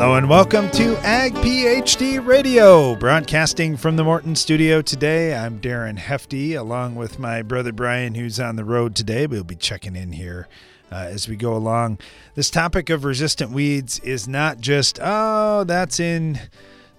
[0.00, 5.36] Hello and welcome to Ag PhD Radio, broadcasting from the Morton studio today.
[5.36, 9.26] I'm Darren Hefty, along with my brother Brian, who's on the road today.
[9.26, 10.48] We'll be checking in here
[10.90, 11.98] uh, as we go along.
[12.34, 16.40] This topic of resistant weeds is not just, oh, that's in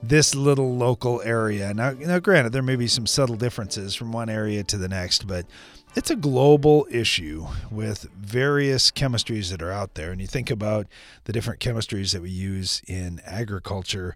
[0.04, 1.74] this little local area.
[1.74, 5.26] Now, now, granted, there may be some subtle differences from one area to the next,
[5.26, 5.48] but
[5.96, 10.12] it's a global issue with various chemistries that are out there.
[10.12, 10.88] And you think about
[11.26, 14.16] the different chemistries that we use in agriculture.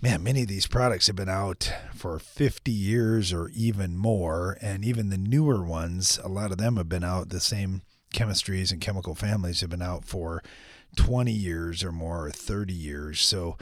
[0.00, 4.56] Man, many of these products have been out for 50 years or even more.
[4.60, 7.82] And even the newer ones, a lot of them have been out, the same
[8.14, 10.42] chemistries and chemical families have been out for
[10.96, 13.20] 20 years or more, or 30 years.
[13.20, 13.56] So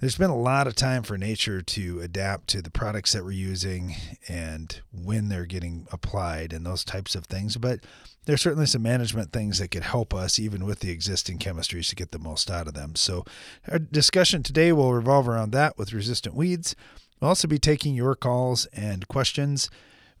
[0.00, 3.32] there's been a lot of time for nature to adapt to the products that we're
[3.32, 3.94] using
[4.28, 7.58] and when they're getting applied and those types of things.
[7.58, 7.80] But
[8.24, 11.96] there's certainly some management things that could help us, even with the existing chemistries, to
[11.96, 12.96] get the most out of them.
[12.96, 13.24] So,
[13.68, 16.74] our discussion today will revolve around that with resistant weeds.
[17.20, 19.68] We'll also be taking your calls and questions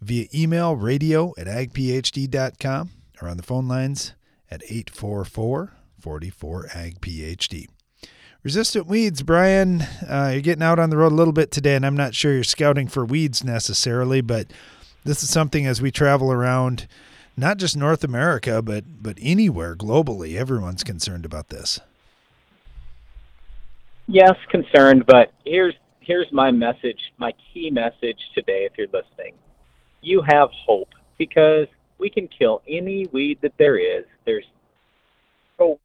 [0.02, 2.90] via email radio at agphd.com
[3.22, 4.12] or on the phone lines
[4.50, 7.66] at 844 44 agphd.
[8.42, 9.82] Resistant weeds, Brian.
[10.08, 12.32] Uh, you're getting out on the road a little bit today, and I'm not sure
[12.32, 14.46] you're scouting for weeds necessarily, but
[15.04, 16.86] this is something as we travel around,
[17.36, 21.80] not just North America, but but anywhere globally, everyone's concerned about this.
[24.06, 28.64] Yes, concerned, but here's here's my message, my key message today.
[28.64, 29.34] If you're listening,
[30.00, 30.88] you have hope
[31.18, 31.66] because
[31.98, 34.06] we can kill any weed that there is.
[34.24, 34.46] There's
[35.58, 35.78] so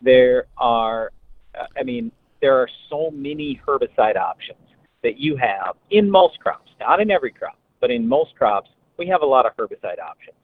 [0.00, 1.10] there are,
[1.58, 4.58] uh, I mean, there are so many herbicide options
[5.02, 9.06] that you have in most crops, not in every crop, but in most crops, we
[9.06, 10.36] have a lot of herbicide options.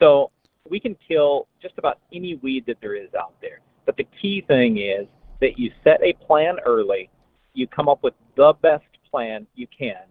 [0.00, 0.30] So
[0.68, 3.60] we can kill just about any weed that there is out there.
[3.86, 5.06] But the key thing is
[5.40, 7.10] that you set a plan early,
[7.54, 10.04] you come up with the best plan you can,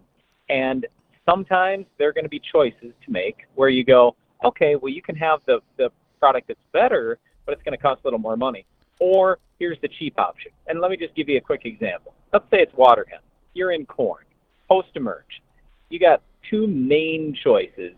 [0.50, 0.86] and
[1.26, 5.02] sometimes there are going to be choices to make where you go, okay, well, you
[5.02, 5.90] can have the, the
[6.20, 8.66] product that's better, but it's going to cost a little more money.
[9.02, 10.52] Or here's the cheap option.
[10.68, 12.14] And let me just give you a quick example.
[12.32, 13.24] Let's say it's water hemp.
[13.54, 14.24] You're in corn,
[14.70, 15.42] post emerge.
[15.90, 17.94] You got two main choices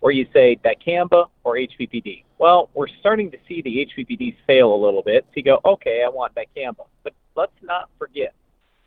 [0.00, 2.24] where you say dicamba or HPPD.
[2.38, 5.24] Well, we're starting to see the HPPD fail a little bit.
[5.28, 6.86] So you go, okay, I want dicamba.
[7.04, 8.34] But let's not forget,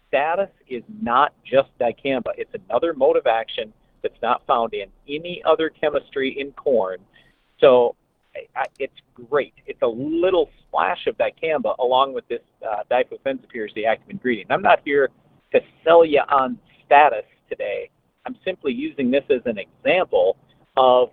[0.10, 2.32] status is not just dicamba.
[2.38, 3.72] It's another mode of action
[4.02, 6.98] that's not found in any other chemistry in corn.
[7.60, 7.96] So
[8.80, 8.94] it's
[9.30, 9.54] great.
[9.68, 14.52] It's a little splash of dicamba along with this uh, diflufenzopyr is the active ingredient.
[14.52, 15.10] I'm not here
[15.52, 17.90] to sell you on status today.
[18.26, 20.38] I'm simply using this as an example
[20.78, 21.10] of,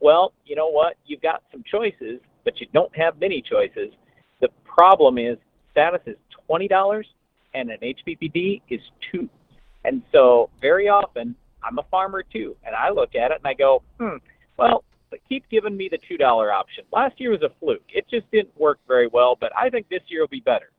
[0.00, 0.96] well, you know what?
[1.06, 3.92] You've got some choices, but you don't have many choices.
[4.40, 5.38] The problem is
[5.70, 6.16] status is
[6.50, 7.04] $20
[7.54, 8.80] and an HPPD is
[9.12, 9.28] two.
[9.84, 13.54] And so very often, I'm a farmer too, and I look at it and I
[13.54, 14.16] go, hmm,
[14.56, 14.84] well,
[15.28, 16.84] keep giving me the two dollar option.
[16.92, 17.82] Last year was a fluke.
[17.88, 20.70] It just didn't work very well, but I think this year will be better.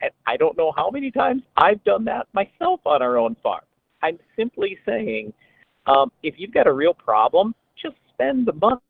[0.00, 3.62] And I don't know how many times I've done that myself on our own farm.
[4.02, 5.32] I'm simply saying,
[5.86, 8.80] um, if you've got a real problem, just spend the money.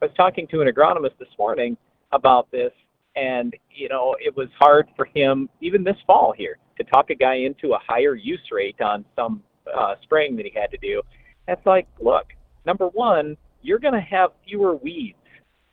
[0.00, 1.76] I was talking to an agronomist this morning
[2.12, 2.72] about this,
[3.16, 7.14] and you know it was hard for him even this fall here to talk a
[7.14, 9.42] guy into a higher use rate on some
[9.74, 11.02] uh, spraying that he had to do
[11.48, 12.26] it's like, look,
[12.66, 15.18] number one, you're going to have fewer weeds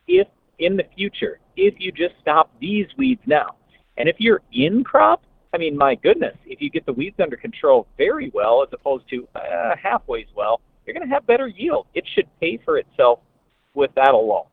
[0.06, 0.26] if
[0.58, 3.56] in the future if you just stop these weeds now.
[3.96, 7.36] And if you're in crop, I mean, my goodness, if you get the weeds under
[7.36, 11.86] control very well as opposed to uh, halfway well, you're going to have better yield.
[11.94, 13.20] It should pay for itself
[13.74, 14.46] with that alone.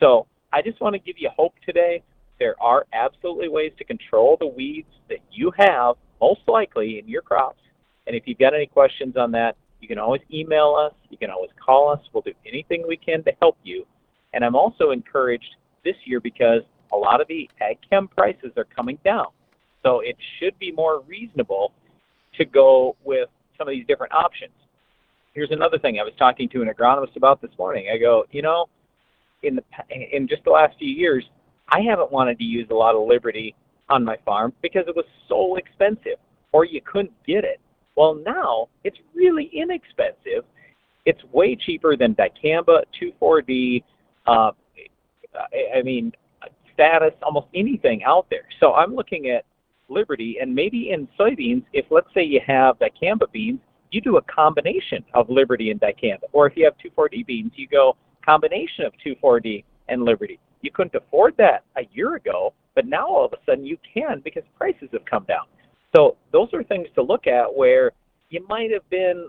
[0.00, 2.02] So I just want to give you hope today.
[2.38, 7.22] There are absolutely ways to control the weeds that you have, most likely in your
[7.22, 7.60] crops.
[8.06, 10.92] And if you've got any questions on that, you can always email us.
[11.10, 12.00] You can always call us.
[12.12, 13.86] We'll do anything we can to help you.
[14.34, 15.54] And I'm also encouraged
[15.84, 16.62] this year because
[16.92, 19.26] a lot of the ag chem prices are coming down.
[19.84, 21.72] So it should be more reasonable
[22.36, 24.50] to go with some of these different options.
[25.34, 27.86] Here's another thing I was talking to an agronomist about this morning.
[27.94, 28.66] I go, you know,
[29.44, 29.62] in the
[30.10, 31.24] in just the last few years,
[31.68, 33.54] I haven't wanted to use a lot of Liberty
[33.88, 36.18] on my farm because it was so expensive,
[36.50, 37.60] or you couldn't get it.
[37.96, 40.44] Well, now it's really inexpensive.
[41.06, 43.84] It's way cheaper than dicamba, 2,4-D.
[44.26, 44.50] Uh,
[45.74, 46.12] I mean,
[46.74, 48.46] status, almost anything out there.
[48.60, 49.44] So I'm looking at
[49.88, 53.60] Liberty, and maybe in soybeans, if let's say you have dicamba beans,
[53.92, 56.24] you do a combination of Liberty and dicamba.
[56.32, 60.38] Or if you have 2,4-D beans, you go combination of 2,4-D and Liberty.
[60.62, 64.20] You couldn't afford that a year ago, but now all of a sudden you can
[64.24, 65.44] because prices have come down.
[65.96, 67.92] So those are things to look at where
[68.28, 69.28] you might have been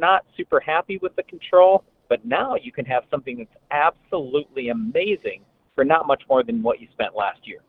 [0.00, 5.42] not super happy with the control, but now you can have something that's absolutely amazing
[5.76, 7.60] for not much more than what you spent last year.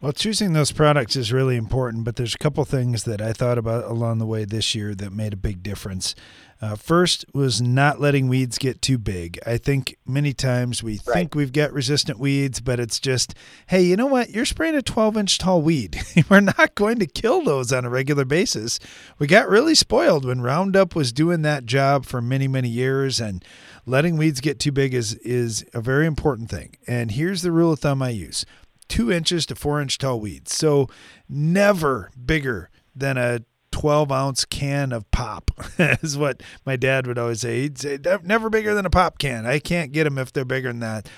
[0.00, 3.58] Well, choosing those products is really important, but there's a couple things that I thought
[3.58, 6.14] about along the way this year that made a big difference.
[6.60, 9.38] Uh, first was not letting weeds get too big.
[9.46, 11.14] I think many times we right.
[11.14, 13.34] think we've got resistant weeds, but it's just,
[13.68, 14.30] hey, you know what?
[14.30, 16.00] You're spraying a 12 inch tall weed.
[16.28, 18.80] We're not going to kill those on a regular basis.
[19.18, 23.44] We got really spoiled when Roundup was doing that job for many, many years, and
[23.86, 26.76] letting weeds get too big is, is a very important thing.
[26.88, 28.44] And here's the rule of thumb I use
[28.88, 30.54] two inches to four inch tall weeds.
[30.54, 30.88] So
[31.28, 33.40] never bigger than a
[33.78, 37.60] 12 ounce can of pop is what my dad would always say.
[37.60, 39.46] He'd say, never bigger than a pop can.
[39.46, 41.08] I can't get them if they're bigger than that.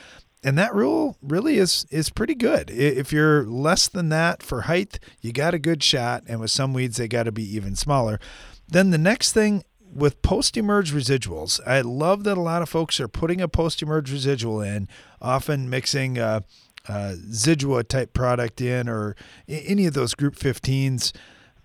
[0.45, 2.71] And that rule really is is pretty good.
[2.71, 6.23] If you're less than that for height, you got a good shot.
[6.27, 8.21] And with some weeds, they got to be even smaller.
[8.69, 13.01] Then the next thing with post emerge residuals, I love that a lot of folks
[13.01, 14.87] are putting a post emerge residual in,
[15.23, 16.41] often mixing uh,
[16.87, 19.17] Zidua type product in or
[19.49, 21.13] any of those Group 15s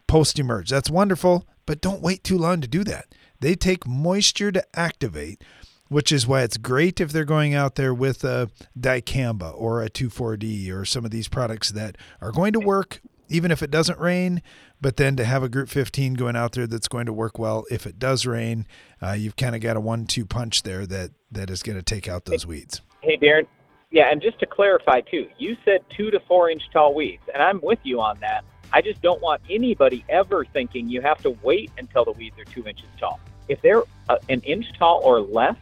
[0.07, 0.69] post emerge.
[0.69, 3.13] That's wonderful, but don't wait too long to do that.
[3.39, 5.43] They take moisture to activate,
[5.89, 8.49] which is why it's great if they're going out there with a
[8.79, 13.51] dicamba or a 2,4-D or some of these products that are going to work even
[13.51, 14.41] if it doesn't rain.
[14.81, 17.65] But then to have a Group 15 going out there that's going to work well
[17.71, 18.67] if it does rain,
[19.01, 22.07] uh, you've kind of got a one-two punch there that that is going to take
[22.07, 22.81] out those weeds.
[23.01, 23.47] Hey, Darren,
[23.91, 27.41] yeah, and just to clarify too, you said two to four inch tall weeds, and
[27.41, 28.43] I'm with you on that.
[28.73, 32.45] I just don't want anybody ever thinking you have to wait until the weeds are
[32.45, 33.19] two inches tall.
[33.47, 35.55] If they're uh, an inch tall or less,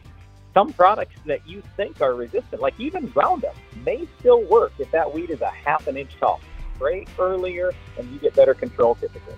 [0.54, 5.12] some products that you think are resistant, like even Roundup, may still work if that
[5.12, 6.40] weed is a half an inch tall.
[6.76, 9.34] Spray earlier, and you get better control typically.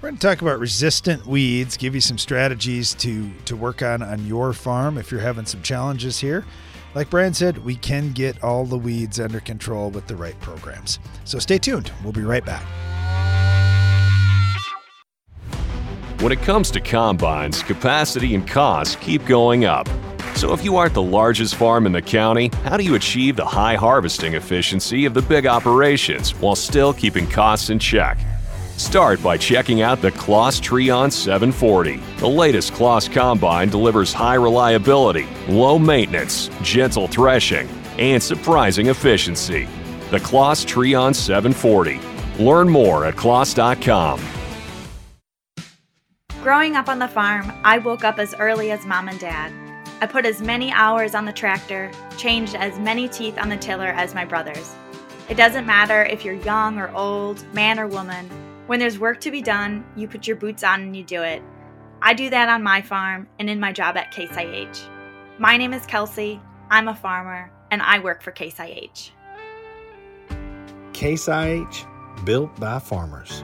[0.00, 4.02] We're going to talk about resistant weeds, give you some strategies to to work on
[4.02, 6.46] on your farm if you're having some challenges here.
[6.94, 10.98] Like Brian said, we can get all the weeds under control with the right programs.
[11.24, 11.92] So stay tuned.
[12.02, 12.64] We'll be right back.
[16.20, 19.88] When it comes to combines, capacity and cost keep going up.
[20.34, 23.44] So if you aren't the largest farm in the county, how do you achieve the
[23.44, 28.18] high harvesting efficiency of the big operations while still keeping costs in check?
[28.80, 32.00] Start by checking out the Claas Trion 740.
[32.16, 37.68] The latest Claas combine delivers high reliability, low maintenance, gentle threshing,
[37.98, 39.68] and surprising efficiency.
[40.10, 42.00] The Claas Trion 740.
[42.42, 44.18] Learn more at Claas.com.
[46.42, 49.52] Growing up on the farm, I woke up as early as mom and dad.
[50.00, 53.88] I put as many hours on the tractor, changed as many teeth on the tiller
[53.88, 54.74] as my brothers.
[55.28, 58.28] It doesn't matter if you're young or old, man or woman,
[58.70, 61.42] when there's work to be done, you put your boots on and you do it.
[62.02, 64.88] I do that on my farm and in my job at Case IH.
[65.40, 66.40] My name is Kelsey,
[66.70, 69.10] I'm a farmer, and I work for Case IH.
[70.92, 71.84] Case IH,
[72.24, 73.42] built by farmers.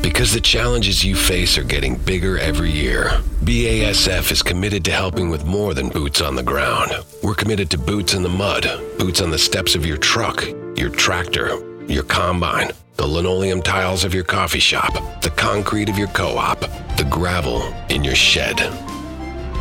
[0.00, 3.06] Because the challenges you face are getting bigger every year,
[3.42, 6.92] BASF is committed to helping with more than boots on the ground.
[7.24, 8.68] We're committed to boots in the mud,
[9.00, 14.14] boots on the steps of your truck, your tractor, your combine the linoleum tiles of
[14.14, 16.60] your coffee shop, the concrete of your co op,
[16.96, 18.58] the gravel in your shed.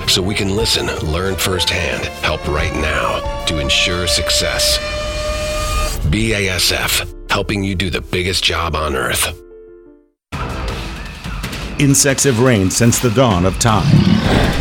[0.08, 4.78] So we can listen, learn firsthand, help right now to ensure success.
[6.08, 9.40] BASF, helping you do the biggest job on earth.
[11.80, 13.88] Insects have reigned since the dawn of time,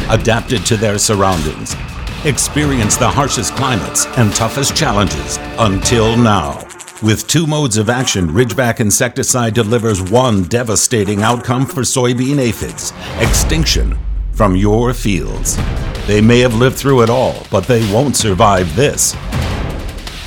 [0.09, 1.76] adapted to their surroundings,
[2.25, 6.67] experienced the harshest climates and toughest challenges until now.
[7.02, 13.99] With two modes of action, Ridgeback insecticide delivers one devastating outcome for soybean aphids extinction
[14.30, 15.59] from your fields.
[16.06, 19.16] They may have lived through it all, but they won't survive this.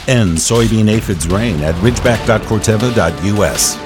[0.10, 3.85] End soybean aphids reign at ridgeback.corteva.us.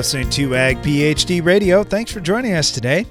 [0.00, 1.84] listening to Ag PhD Radio.
[1.84, 3.04] Thanks for joining us today.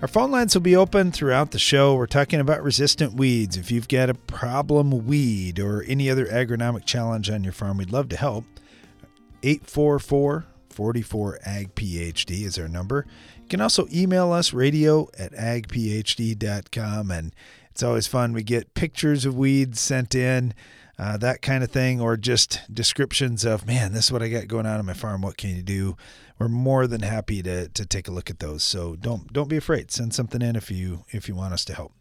[0.00, 1.94] Our phone lines will be open throughout the show.
[1.94, 3.56] We're talking about resistant weeds.
[3.56, 7.92] If you've got a problem weed or any other agronomic challenge on your farm, we'd
[7.92, 8.44] love to help.
[9.44, 13.06] 844 44 Ag PhD is our number.
[13.40, 17.32] You can also email us radio at agphd.com and
[17.70, 18.32] It's always fun.
[18.32, 20.54] We get pictures of weeds sent in.
[21.02, 24.46] Uh, that kind of thing, or just descriptions of, man, this is what I got
[24.46, 25.20] going on on my farm.
[25.20, 25.96] What can you do?
[26.38, 28.62] We're more than happy to to take a look at those.
[28.62, 29.90] So don't don't be afraid.
[29.90, 31.92] Send something in if you if you want us to help.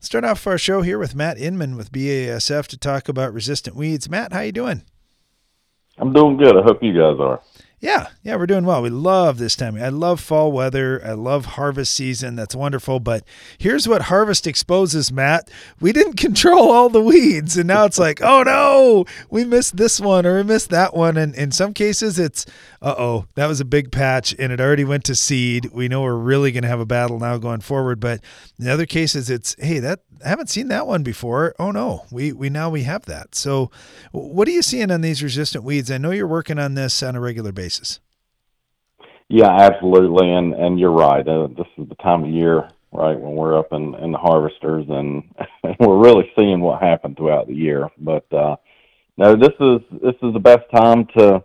[0.00, 4.10] Start off our show here with Matt Inman with BASF to talk about resistant weeds.
[4.10, 4.82] Matt, how you doing?
[5.96, 6.58] I'm doing good.
[6.58, 7.40] I hope you guys are.
[7.80, 8.82] Yeah, yeah, we're doing well.
[8.82, 9.76] We love this time.
[9.76, 11.00] I love fall weather.
[11.02, 12.36] I love harvest season.
[12.36, 13.00] That's wonderful.
[13.00, 13.24] But
[13.56, 15.50] here's what harvest exposes, Matt.
[15.80, 19.98] We didn't control all the weeds, and now it's like, oh no, we missed this
[19.98, 21.16] one or we missed that one.
[21.16, 22.44] And in some cases, it's,
[22.82, 25.70] uh oh, that was a big patch, and it already went to seed.
[25.72, 27.98] We know we're really going to have a battle now going forward.
[27.98, 28.20] But
[28.58, 31.54] in other cases, it's, hey, that I haven't seen that one before.
[31.58, 33.34] Oh no, we we now we have that.
[33.34, 33.70] So,
[34.12, 35.90] what are you seeing on these resistant weeds?
[35.90, 37.69] I know you're working on this on a regular basis.
[39.32, 41.26] Yeah, absolutely, and and you're right.
[41.26, 44.86] Uh, this is the time of year, right, when we're up in in the harvesters,
[44.88, 45.22] and,
[45.62, 47.88] and we're really seeing what happened throughout the year.
[47.96, 48.56] But uh,
[49.16, 51.44] no, this is this is the best time to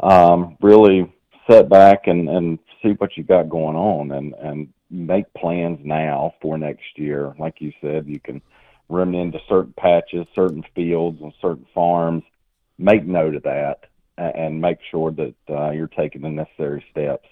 [0.00, 1.12] um, really
[1.46, 6.32] set back and and see what you got going on, and and make plans now
[6.40, 7.34] for next year.
[7.38, 8.40] Like you said, you can
[8.88, 12.22] run into certain patches, certain fields, and certain farms.
[12.78, 17.28] Make note of that and make sure that uh, you're taking the necessary steps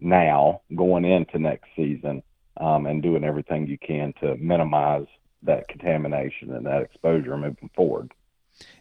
[0.00, 2.22] now going into next season
[2.58, 5.06] um, and doing everything you can to minimize
[5.42, 8.12] that contamination and that exposure moving forward.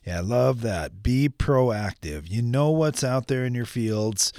[0.03, 1.03] Yeah, I love that.
[1.03, 2.29] Be proactive.
[2.29, 4.33] You know what's out there in your fields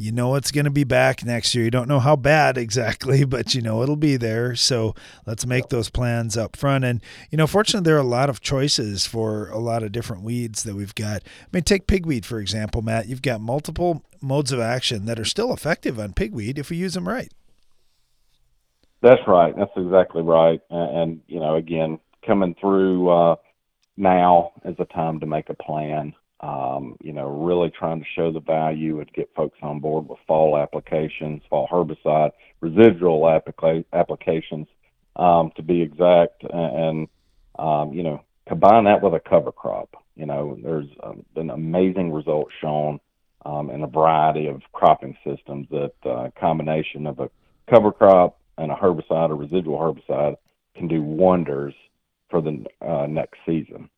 [0.00, 1.64] you know it's going to be back next year.
[1.64, 4.54] You don't know how bad exactly, but you know it'll be there.
[4.56, 4.94] So
[5.26, 6.84] let's make those plans up front.
[6.84, 10.22] And you know, fortunately, there are a lot of choices for a lot of different
[10.22, 11.22] weeds that we've got.
[11.24, 13.08] I mean, take pigweed for example, Matt.
[13.08, 16.94] You've got multiple modes of action that are still effective on pigweed if we use
[16.94, 17.32] them right.
[19.02, 19.54] That's right.
[19.56, 20.60] That's exactly right.
[20.70, 23.36] And, and you know, again, coming through uh,
[23.96, 28.32] now is a time to make a plan um, you know, really trying to show
[28.32, 32.30] the value and get folks on board with fall applications, fall herbicide,
[32.60, 34.66] residual applica- applications,
[35.16, 37.08] um, to be exact, and,
[37.58, 40.02] um, you know, combine that with a cover crop.
[40.16, 43.00] You know, there's um, been amazing results shown
[43.44, 47.30] um, in a variety of cropping systems that uh, combination of a
[47.68, 50.36] cover crop and a herbicide or residual herbicide
[50.76, 51.74] can do wonders
[52.30, 53.90] for the uh, next season.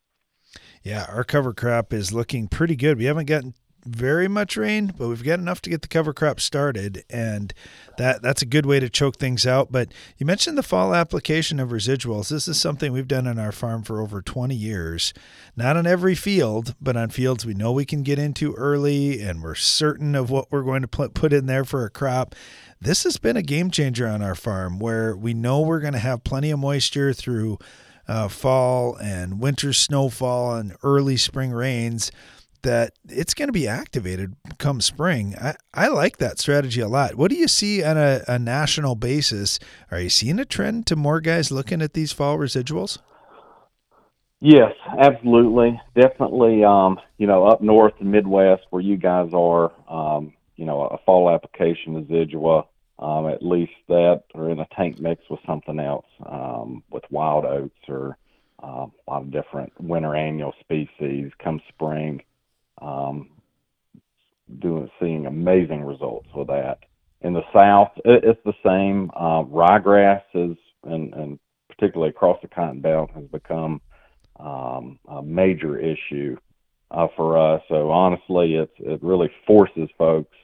[0.83, 2.97] Yeah, our cover crop is looking pretty good.
[2.97, 3.53] We haven't gotten
[3.85, 7.53] very much rain, but we've got enough to get the cover crop started, and
[7.97, 9.71] that that's a good way to choke things out.
[9.71, 12.29] But you mentioned the fall application of residuals.
[12.29, 15.13] This is something we've done on our farm for over 20 years.
[15.55, 19.41] Not on every field, but on fields we know we can get into early, and
[19.41, 22.35] we're certain of what we're going to put in there for a crop.
[22.79, 25.99] This has been a game changer on our farm, where we know we're going to
[25.99, 27.57] have plenty of moisture through
[28.07, 32.11] uh, fall and winter snowfall and early spring rains
[32.63, 35.35] that it's going to be activated come spring.
[35.39, 37.15] I, I like that strategy a lot.
[37.15, 39.59] What do you see on a, a national basis?
[39.91, 42.99] Are you seeing a trend to more guys looking at these fall residuals?
[44.39, 45.79] Yes, absolutely.
[45.95, 50.81] Definitely, um, you know, up north and Midwest where you guys are, um, you know,
[50.81, 52.65] a fall application residua
[52.99, 57.45] um, at least that, or in a tank mix with something else, um, with wild
[57.45, 58.17] oats or
[58.61, 61.31] um, a lot of different winter annual species.
[61.43, 62.21] Come spring,
[62.81, 63.29] um,
[64.59, 66.79] doing seeing amazing results with that.
[67.21, 69.09] In the south, it, it's the same.
[69.15, 73.81] Uh, ryegrass is, and, and particularly across the Cotton Belt, has become
[74.39, 76.37] um, a major issue
[76.91, 77.61] uh, for us.
[77.69, 80.35] So honestly, it's it really forces folks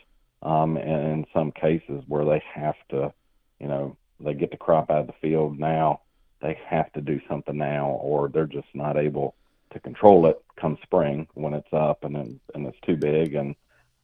[0.42, 3.14] um, and in some cases where they have to,
[3.60, 6.02] you know, they get the crop out of the field now,
[6.42, 9.36] they have to do something now, or they're just not able
[9.72, 13.56] to control it come spring when it's up and then, and it's too big, and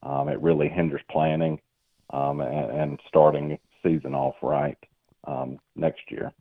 [0.03, 1.59] um, it really hinders planning
[2.11, 4.77] um, and, and starting season off right
[5.25, 6.31] um, next year.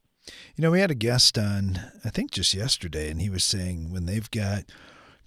[0.56, 3.92] You know, we had a guest on, I think just yesterday, and he was saying
[3.92, 4.64] when they've got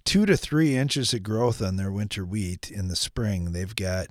[0.04, 4.08] two to three inches of growth on their winter wheat in the spring, they've got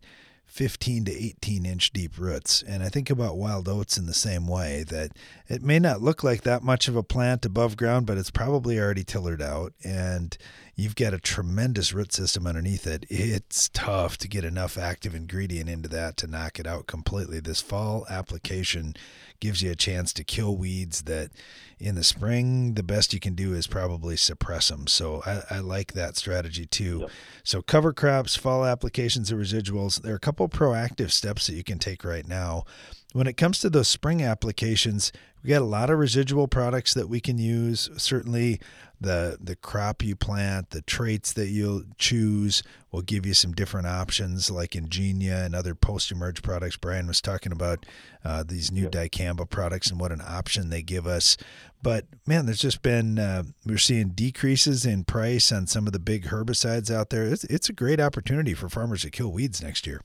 [0.57, 2.63] 15 to 18 inch deep roots.
[2.63, 5.11] And I think about wild oats in the same way that
[5.47, 8.79] it may not look like that much of a plant above ground, but it's probably
[8.79, 9.73] already tillered out.
[9.83, 10.35] And
[10.77, 13.05] you've got a tremendous root system underneath it.
[13.09, 17.39] It's tough to get enough active ingredient into that to knock it out completely.
[17.39, 18.95] This fall application
[19.39, 21.31] gives you a chance to kill weeds that
[21.79, 24.85] in the spring, the best you can do is probably suppress them.
[24.85, 26.99] So I, I like that strategy too.
[27.01, 27.09] Yep.
[27.43, 30.01] So cover crops, fall applications and residuals.
[30.01, 32.65] There are a couple proactive steps that you can take right now.
[33.13, 35.11] when it comes to those spring applications,
[35.43, 37.89] we got a lot of residual products that we can use.
[37.97, 38.59] Certainly,
[38.99, 43.85] the the crop you plant, the traits that you'll choose will give you some different
[43.85, 46.77] options, like Engenia and other post-emerge products.
[46.77, 47.85] Brian was talking about
[48.25, 51.37] uh, these new dicamba products and what an option they give us.
[51.83, 55.99] But man, there's just been uh, we're seeing decreases in price on some of the
[55.99, 57.23] big herbicides out there.
[57.23, 60.01] It's, it's a great opportunity for farmers to kill weeds next year.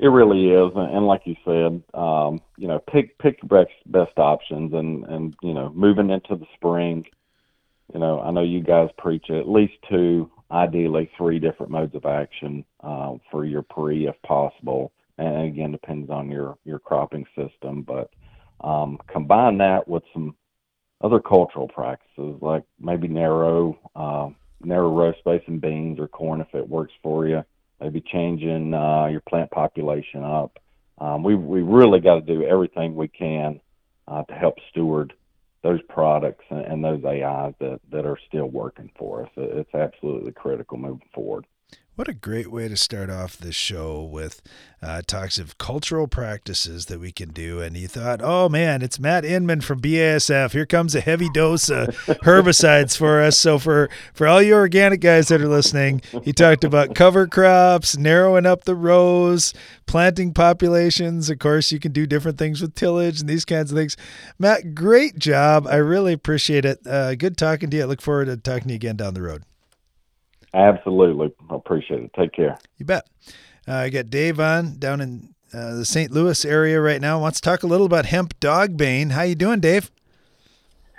[0.00, 4.16] It really is, and like you said, um, you know, pick pick your best best
[4.16, 7.04] options, and and you know, moving into the spring,
[7.92, 12.04] you know, I know you guys preach at least two, ideally three different modes of
[12.04, 17.82] action uh, for your pre, if possible, and again, depends on your your cropping system,
[17.82, 18.10] but
[18.62, 20.34] um, combine that with some
[21.00, 24.28] other cultural practices, like maybe narrow uh,
[24.62, 27.42] narrow row space beans or corn if it works for you
[27.80, 30.58] maybe changing uh, your plant population up.
[30.98, 33.60] Um, we we really got to do everything we can
[34.08, 35.12] uh, to help steward
[35.62, 39.30] those products and, those AIs that, that are still working for us.
[39.36, 41.46] It's absolutely critical moving forward.
[41.98, 44.40] What a great way to start off this show with
[44.80, 47.60] uh, talks of cultural practices that we can do.
[47.60, 50.52] And you thought, oh man, it's Matt Inman from BASF.
[50.52, 51.88] Here comes a heavy dose of
[52.22, 53.36] herbicides for us.
[53.36, 57.96] So for for all you organic guys that are listening, he talked about cover crops,
[57.96, 59.52] narrowing up the rows,
[59.86, 61.28] planting populations.
[61.28, 63.96] Of course, you can do different things with tillage and these kinds of things.
[64.38, 65.66] Matt, great job.
[65.66, 66.78] I really appreciate it.
[66.86, 67.82] Uh, good talking to you.
[67.82, 69.42] I look forward to talking to you again down the road.
[70.58, 71.32] Absolutely.
[71.50, 72.10] I appreciate it.
[72.18, 72.58] Take care.
[72.78, 73.08] You bet.
[73.66, 76.10] Uh, I got Dave on down in uh, the St.
[76.10, 77.20] Louis area right now.
[77.20, 79.10] Wants to talk a little about hemp dog bane.
[79.10, 79.92] How you doing, Dave?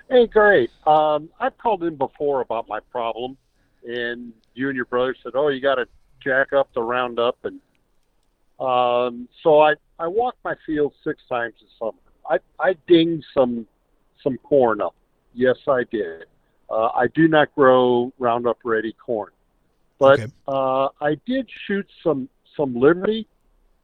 [0.09, 0.71] Hey, great.
[0.87, 3.37] Um, I've called in before about my problem,
[3.85, 5.87] and you and your brother said, "Oh, you got to
[6.23, 7.59] jack up the Roundup," and
[8.61, 11.99] um, so I I walked my field six times this summer.
[12.29, 13.67] I I dinged some
[14.23, 14.95] some corn up.
[15.33, 16.25] Yes, I did.
[16.69, 19.31] Uh, I do not grow Roundup Ready corn.
[19.99, 20.31] But okay.
[20.47, 23.27] uh, I did shoot some some Liberty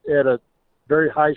[0.09, 0.39] at a
[0.87, 1.35] very high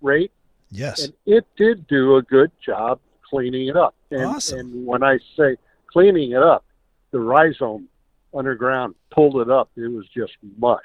[0.00, 0.30] rate.
[0.70, 3.94] Yes, and it did do a good job cleaning it up.
[4.10, 4.60] And, awesome.
[4.60, 6.64] and when I say cleaning it up,
[7.10, 7.88] the rhizome
[8.34, 9.70] underground pulled it up.
[9.76, 10.80] It was just mush.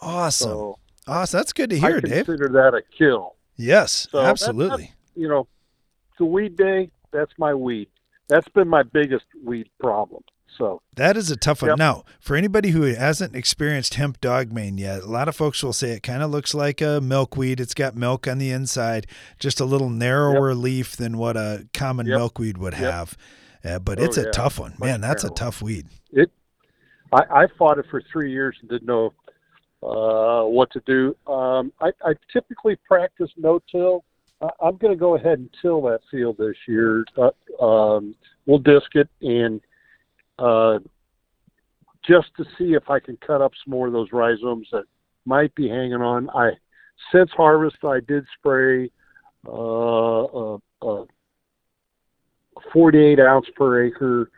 [0.00, 0.50] Awesome.
[0.50, 1.38] So awesome.
[1.38, 2.26] That's good to hear, I Dave.
[2.26, 3.36] Consider that a kill.
[3.56, 4.92] Yes, so absolutely.
[5.14, 5.46] you know,
[6.10, 6.90] it's a weed day.
[7.12, 7.88] That's my weed.
[8.28, 10.24] That's been my biggest weed problem.
[10.56, 11.70] So that is a tough one.
[11.70, 11.78] Yep.
[11.78, 15.90] Now, for anybody who hasn't experienced hemp dogbane yet, a lot of folks will say
[15.90, 17.60] it kind of looks like a milkweed.
[17.60, 19.06] It's got milk on the inside,
[19.38, 20.58] just a little narrower yep.
[20.58, 22.18] leaf than what a common yep.
[22.18, 23.16] milkweed would have.
[23.64, 24.30] Uh, but oh, it's a yeah.
[24.30, 25.00] tough one, man.
[25.00, 25.86] That's a tough weed.
[26.12, 26.30] It.
[27.12, 29.12] I, I fought it for three years and didn't know
[29.82, 31.16] uh, what to do.
[31.30, 34.04] Um, I, I typically practice no-till.
[34.40, 37.04] I, I'm going to go ahead and till that field this year.
[37.16, 38.14] Uh, um,
[38.46, 39.60] we'll disc it and
[40.38, 40.78] uh,
[42.06, 44.84] just to see if I can cut up some more of those rhizomes that
[45.24, 46.28] might be hanging on.
[46.30, 46.50] I
[47.12, 48.90] since harvest I did spray
[49.46, 51.06] uh, a, a
[52.72, 54.30] 48 ounce per acre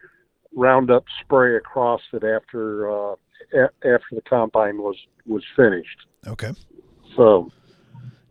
[0.54, 3.14] Roundup spray across it after uh,
[3.52, 6.06] a- after the combine was was finished.
[6.26, 6.52] Okay.
[7.14, 7.50] So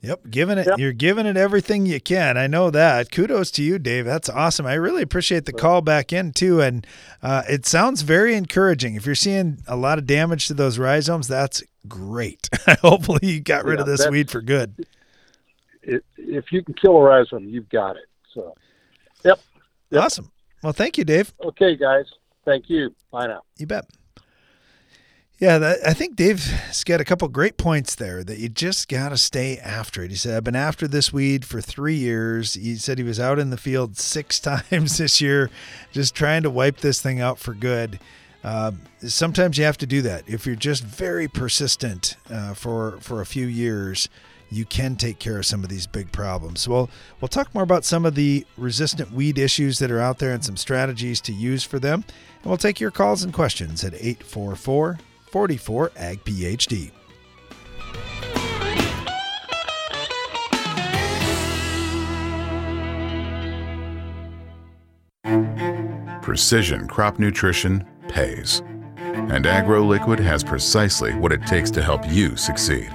[0.06, 0.68] Yep, giving it.
[0.68, 0.78] Yep.
[0.78, 2.38] You're giving it everything you can.
[2.38, 3.12] I know that.
[3.12, 4.06] Kudos to you, Dave.
[4.06, 4.66] That's awesome.
[4.66, 6.86] I really appreciate the call back in too, and
[7.24, 8.96] uh, it sounds very encouraging.
[8.96, 12.50] If you're seeing a lot of damage to those rhizomes, that's great.
[12.82, 14.86] Hopefully, you got rid yeah, of this weed for good.
[15.82, 18.06] It, if you can kill a rhizome, you've got it.
[18.32, 18.54] So,
[19.24, 19.40] yep.
[19.90, 20.04] yep.
[20.04, 20.32] Awesome.
[20.62, 21.34] Well, thank you, Dave.
[21.44, 22.06] Okay, guys.
[22.46, 22.94] Thank you.
[23.12, 23.42] Bye now.
[23.58, 23.86] You bet.
[25.38, 29.10] Yeah, that, I think Dave's got a couple great points there that you just got
[29.10, 30.10] to stay after it.
[30.10, 32.54] He said, I've been after this weed for three years.
[32.54, 34.40] He said he was out in the field six
[34.72, 35.50] times this year,
[35.92, 38.00] just trying to wipe this thing out for good.
[38.46, 40.24] Uh, sometimes you have to do that.
[40.26, 44.08] If you're just very persistent uh, for, for a few years,
[44.50, 46.62] you can take care of some of these big problems.
[46.62, 50.20] So we'll, we'll talk more about some of the resistant weed issues that are out
[50.20, 52.06] there and some strategies to use for them.
[52.42, 55.00] And we'll take your calls and questions at 844-
[55.36, 56.92] 44 Ag PhD.
[66.22, 68.62] Precision crop nutrition pays.
[68.96, 72.90] And AgroLiquid has precisely what it takes to help you succeed.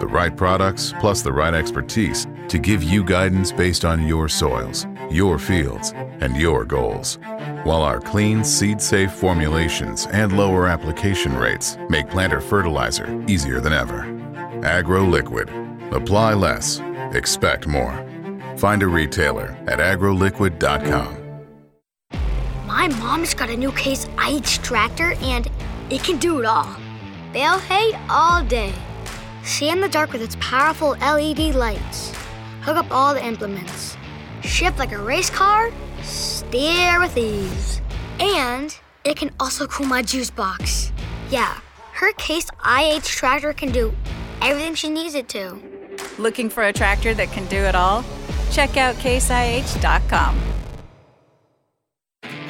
[0.00, 4.86] The right products plus the right expertise to give you guidance based on your soils,
[5.12, 7.18] your fields, and your goals
[7.64, 14.02] while our clean, seed-safe formulations and lower application rates make planter fertilizer easier than ever.
[14.64, 15.48] Agro Liquid.
[15.92, 16.80] Apply less,
[17.12, 18.06] expect more.
[18.56, 21.18] Find a retailer at agroliquid.com.
[22.66, 25.48] My mom's got a new Case IH tractor and
[25.90, 26.74] it can do it all.
[27.32, 28.72] Bale hay all day.
[29.44, 32.14] See in the dark with its powerful LED lights.
[32.62, 33.96] Hook up all the implements.
[34.44, 35.70] Shift like a race car.
[36.02, 37.80] Steer with ease.
[38.20, 40.92] And it can also cool my juice box.
[41.30, 41.58] Yeah,
[41.92, 43.92] her Case IH tractor can do
[44.40, 45.60] everything she needs it to.
[46.18, 48.04] Looking for a tractor that can do it all?
[48.50, 50.38] Check out caseih.com.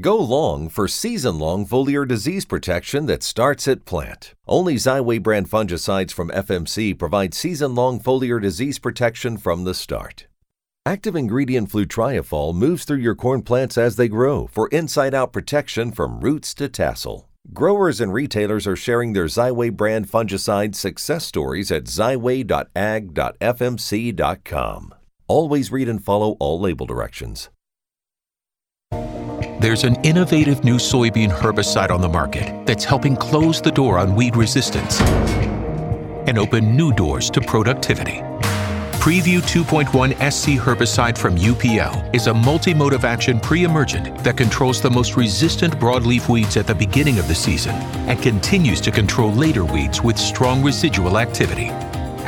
[0.00, 4.34] Go long for season long foliar disease protection that starts at plant.
[4.46, 10.26] Only Xyway brand fungicides from FMC provide season long foliar disease protection from the start.
[10.84, 15.90] Active ingredient flutriafol moves through your corn plants as they grow for inside out protection
[15.90, 17.28] from roots to tassel.
[17.52, 22.44] Growers and retailers are sharing their Xyway brand fungicide success stories at xyway.ag.fmc.com.
[25.26, 27.48] Always read and follow all label directions.
[29.60, 34.14] There's an innovative new soybean herbicide on the market that's helping close the door on
[34.14, 38.20] weed resistance and open new doors to productivity.
[39.02, 45.16] Preview 2.1 SC herbicide from UPL is a multi-mode action pre-emergent that controls the most
[45.16, 47.74] resistant broadleaf weeds at the beginning of the season
[48.06, 51.66] and continues to control later weeds with strong residual activity.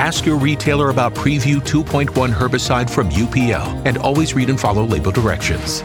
[0.00, 5.12] Ask your retailer about Preview 2.1 herbicide from UPL and always read and follow label
[5.12, 5.84] directions.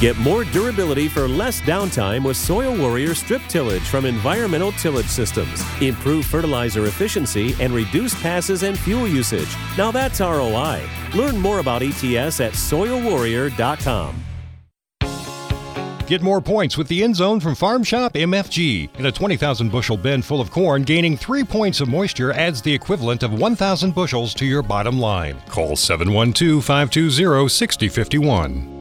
[0.00, 5.62] Get more durability for less downtime with Soil Warrior strip tillage from Environmental Tillage Systems.
[5.80, 9.48] Improve fertilizer efficiency and reduce passes and fuel usage.
[9.78, 10.82] Now that's ROI.
[11.14, 14.16] Learn more about ETS at soilwarrior.com.
[16.06, 18.98] Get more points with the end zone from Farm Shop MFG.
[18.98, 22.74] In a 20,000 bushel bin full of corn, gaining three points of moisture adds the
[22.74, 25.40] equivalent of 1,000 bushels to your bottom line.
[25.48, 28.73] Call 712 520 6051.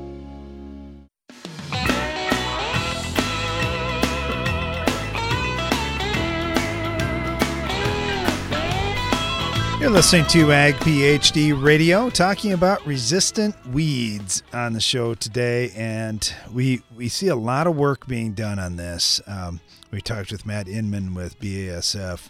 [9.84, 16.34] You're listening to Ag PhD Radio, talking about resistant weeds on the show today, and
[16.54, 19.20] we we see a lot of work being done on this.
[19.28, 19.60] Um,
[19.92, 22.30] we talked with Matt Inman with BASF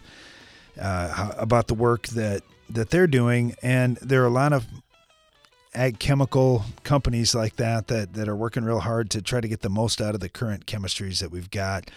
[0.80, 4.66] uh, about the work that that they're doing, and there are a lot of
[5.76, 9.60] ag chemical companies like that that that are working real hard to try to get
[9.60, 11.88] the most out of the current chemistries that we've got.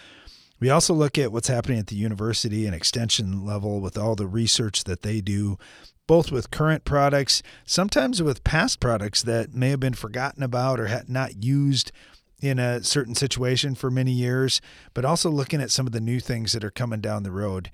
[0.60, 4.26] We also look at what's happening at the university and extension level with all the
[4.26, 5.56] research that they do,
[6.06, 11.02] both with current products, sometimes with past products that may have been forgotten about or
[11.06, 11.92] not used
[12.40, 14.60] in a certain situation for many years,
[14.94, 17.70] but also looking at some of the new things that are coming down the road.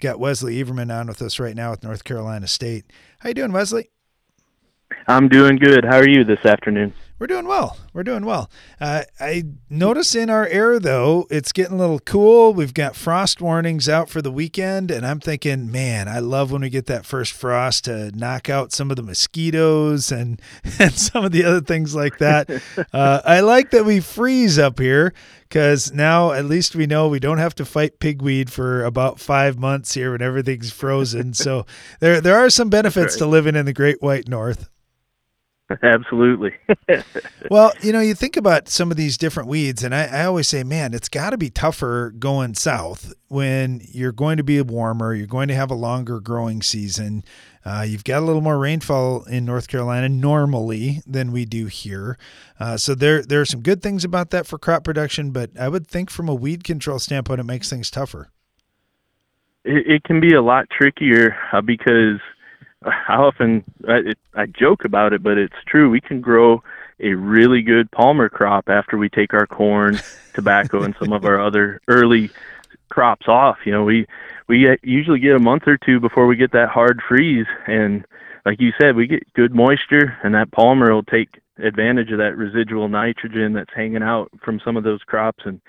[0.00, 2.84] Got Wesley Everman on with us right now with North Carolina State.
[3.20, 3.90] How you doing, Wesley?
[5.06, 5.84] I'm doing good.
[5.84, 6.92] How are you this afternoon?
[7.22, 7.76] We're doing well.
[7.92, 8.50] We're doing well.
[8.80, 12.52] Uh, I notice in our air though, it's getting a little cool.
[12.52, 16.62] We've got frost warnings out for the weekend, and I'm thinking, man, I love when
[16.62, 20.42] we get that first frost to knock out some of the mosquitoes and
[20.80, 22.50] and some of the other things like that.
[22.92, 25.14] uh, I like that we freeze up here
[25.48, 29.56] because now at least we know we don't have to fight pigweed for about five
[29.60, 31.34] months here when everything's frozen.
[31.34, 31.66] so
[32.00, 33.18] there there are some benefits right.
[33.18, 34.68] to living in the Great White North.
[35.82, 36.52] Absolutely.
[37.50, 40.48] well, you know, you think about some of these different weeds, and I, I always
[40.48, 45.14] say, man, it's got to be tougher going south when you're going to be warmer,
[45.14, 47.24] you're going to have a longer growing season.
[47.64, 52.18] Uh, you've got a little more rainfall in North Carolina normally than we do here.
[52.58, 55.68] Uh, so there, there are some good things about that for crop production, but I
[55.68, 58.30] would think from a weed control standpoint, it makes things tougher.
[59.64, 62.20] It, it can be a lot trickier uh, because–
[62.84, 65.90] I often I, I joke about it, but it's true.
[65.90, 66.62] We can grow
[67.00, 70.00] a really good palmer crop after we take our corn,
[70.34, 72.30] tobacco, and some of our other early
[72.88, 73.58] crops off.
[73.64, 74.06] You know, we
[74.48, 78.04] we usually get a month or two before we get that hard freeze, and
[78.44, 82.36] like you said, we get good moisture, and that palmer will take advantage of that
[82.36, 85.60] residual nitrogen that's hanging out from some of those crops, and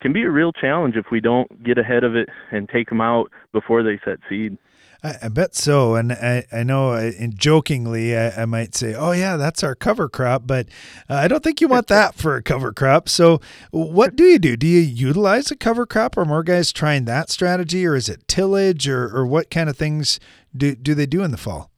[0.00, 3.00] can be a real challenge if we don't get ahead of it and take them
[3.00, 4.58] out before they set seed.
[5.04, 5.94] I, I bet so.
[5.94, 9.74] And I, I know uh, in jokingly, I, I, might say, oh, yeah, that's our
[9.74, 10.46] cover crop.
[10.46, 10.66] But
[11.08, 13.08] uh, I don't think you want that for a cover crop.
[13.08, 13.40] So
[13.70, 14.56] what do you do?
[14.56, 16.16] Do you utilize a cover crop?
[16.16, 17.86] Are more guys trying that strategy?
[17.86, 18.88] Or is it tillage?
[18.88, 20.18] Or, or what kind of things
[20.56, 21.70] do, do they do in the fall?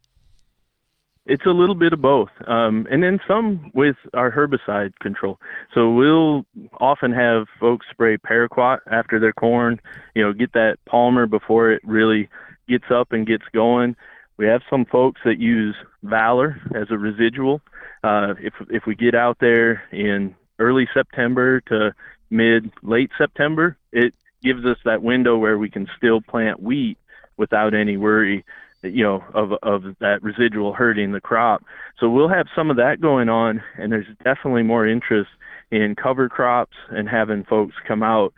[1.28, 5.40] It's a little bit of both, um, and then some with our herbicide control.
[5.74, 6.46] So we'll
[6.78, 9.80] often have folks spray paraquat after their corn,
[10.14, 12.28] you know, get that palmer before it really
[12.68, 13.96] gets up and gets going.
[14.37, 17.61] We have some folks that use Valor as a residual.
[18.05, 21.94] Uh, if if we get out there in early September to
[22.31, 26.98] mid late September, it gives us that window where we can still plant wheat
[27.37, 28.44] without any worry
[28.83, 31.64] you know of of that residual hurting the crop.
[31.98, 35.31] So we'll have some of that going on, and there's definitely more interest
[35.70, 38.33] in cover crops and having folks come out,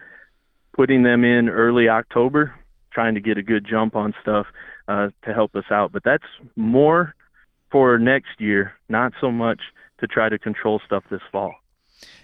[0.74, 2.54] putting them in early October,
[2.98, 4.46] trying to get a good jump on stuff
[4.88, 5.92] uh, to help us out.
[5.92, 6.24] But that's
[6.56, 7.14] more
[7.70, 9.60] for next year, not so much
[10.00, 11.54] to try to control stuff this fall.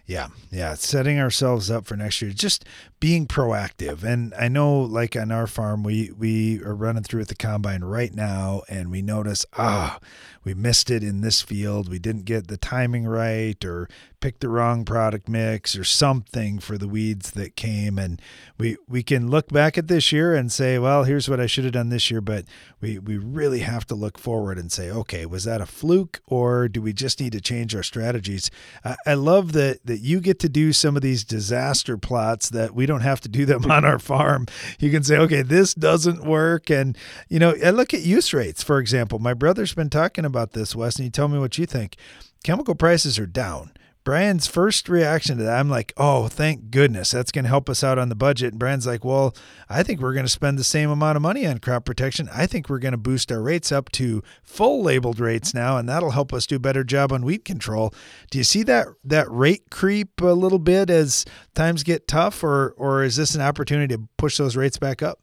[0.07, 2.67] Yeah, yeah, setting ourselves up for next year, just
[3.01, 4.03] being proactive.
[4.03, 7.83] And I know, like on our farm, we we are running through at the combine
[7.83, 9.99] right now, and we notice ah,
[10.45, 11.89] we missed it in this field.
[11.89, 13.89] We didn't get the timing right, or
[14.21, 17.99] picked the wrong product mix, or something for the weeds that came.
[17.99, 18.21] And
[18.59, 21.65] we we can look back at this year and say, well, here's what I should
[21.65, 22.21] have done this year.
[22.21, 22.45] But
[22.81, 26.69] we we really have to look forward and say, okay, was that a fluke, or
[26.69, 28.51] do we just need to change our strategies?
[28.85, 32.75] I, I love that that you get to do some of these disaster plots that
[32.75, 34.47] we don't have to do them on our farm.
[34.79, 36.71] You can say, okay, this doesn't work.
[36.71, 36.97] And,
[37.29, 39.19] you know, I look at use rates, for example.
[39.19, 41.97] My brother's been talking about this, Wes, and you tell me what you think.
[42.43, 43.73] Chemical prices are down.
[44.05, 47.11] Brian's first reaction to that, I'm like, oh, thank goodness.
[47.11, 48.53] That's going to help us out on the budget.
[48.53, 49.35] And Brian's like, well,
[49.69, 52.29] I think we're going to spend the same amount of money on crop protection.
[52.31, 55.89] I think we're going to boost our rates up to full labeled rates now, and
[55.89, 57.95] that'll help us do a better job on weed control.
[58.31, 62.75] Do you see that that rate creep a little bit as times get tough, or
[62.77, 65.19] or is this an opportunity to push those rates back up?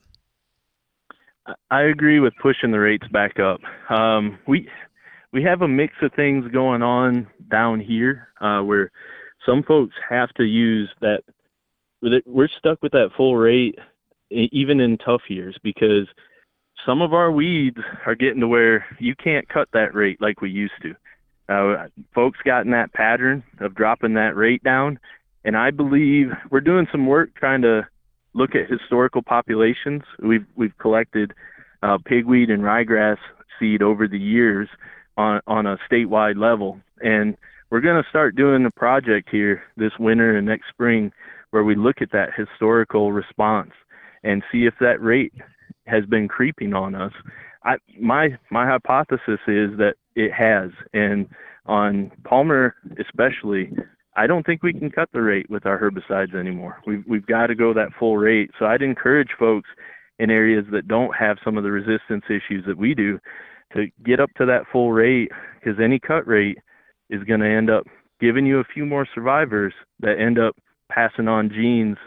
[1.70, 3.62] I agree with pushing the rates back up.
[3.90, 4.68] Um, we
[5.32, 8.92] we have a mix of things going on down here uh, where
[9.46, 11.22] some folks have to use that.
[12.26, 13.78] We're stuck with that full rate
[14.32, 16.08] even in tough years because
[16.86, 20.50] some of our weeds are getting to where you can't cut that rate like we
[20.50, 20.96] used to.
[21.50, 24.98] Uh, folks got in that pattern of dropping that rate down,
[25.44, 27.88] and I believe we're doing some work trying to
[28.34, 30.04] look at historical populations.
[30.20, 31.34] We've we've collected
[31.84, 33.18] uh, pigweed and ryegrass
[33.60, 34.70] seed over the years
[35.18, 36.80] on on a statewide level.
[37.04, 37.38] And
[37.70, 41.12] we're going to start doing a project here this winter and next spring
[41.52, 43.72] where we look at that historical response
[44.24, 45.34] and see if that rate
[45.88, 47.14] has been creeping on us.
[47.64, 51.28] I my my hypothesis is that it has and
[51.66, 53.72] on Palmer especially
[54.16, 56.82] I don't think we can cut the rate with our herbicides anymore.
[56.86, 58.52] We've we've got to go that full rate.
[58.60, 59.70] So I'd encourage folks
[60.20, 63.20] in areas that don't have some of the resistance issues that we do
[63.74, 66.58] to get up to that full rate because any cut rate
[67.12, 67.86] is going to end up
[68.20, 70.56] giving you a few more survivors that end up
[70.90, 71.98] passing on genes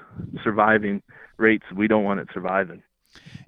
[0.43, 1.03] surviving
[1.37, 2.83] rates we don't want it surviving.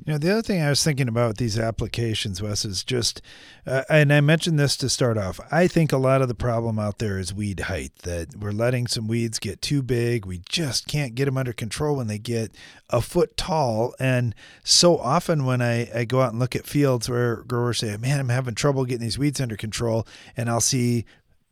[0.05, 3.21] You know, the other thing I was thinking about these applications, Wes, is just,
[3.67, 5.41] uh, and I mentioned this to start off.
[5.51, 8.87] I think a lot of the problem out there is weed height, that we're letting
[8.87, 10.25] some weeds get too big.
[10.25, 12.55] We just can't get them under control when they get
[12.89, 13.97] a foot tall.
[13.99, 17.97] And so often when I, I go out and look at fields where growers say,
[17.97, 21.05] man, I'm having trouble getting these weeds under control, and I'll see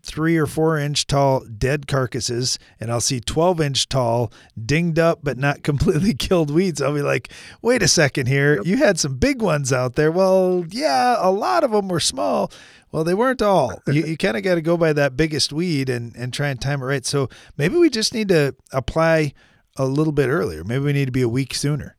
[0.04, 5.20] three or four inch tall dead carcasses and I'll see 12 inch tall, dinged up
[5.22, 6.82] but not completely killed weeds.
[6.82, 7.30] I'll be like,
[7.62, 8.60] wait a second here.
[8.64, 10.12] You had some big ones out there.
[10.12, 12.52] Well, yeah, a lot of them were small.
[12.92, 13.82] Well, they weren't all.
[13.88, 16.60] You, you kind of got to go by that biggest weed and, and try and
[16.60, 17.06] time it right.
[17.06, 19.34] So maybe we just need to apply
[19.76, 20.64] a little bit earlier.
[20.64, 21.96] Maybe we need to be a week sooner.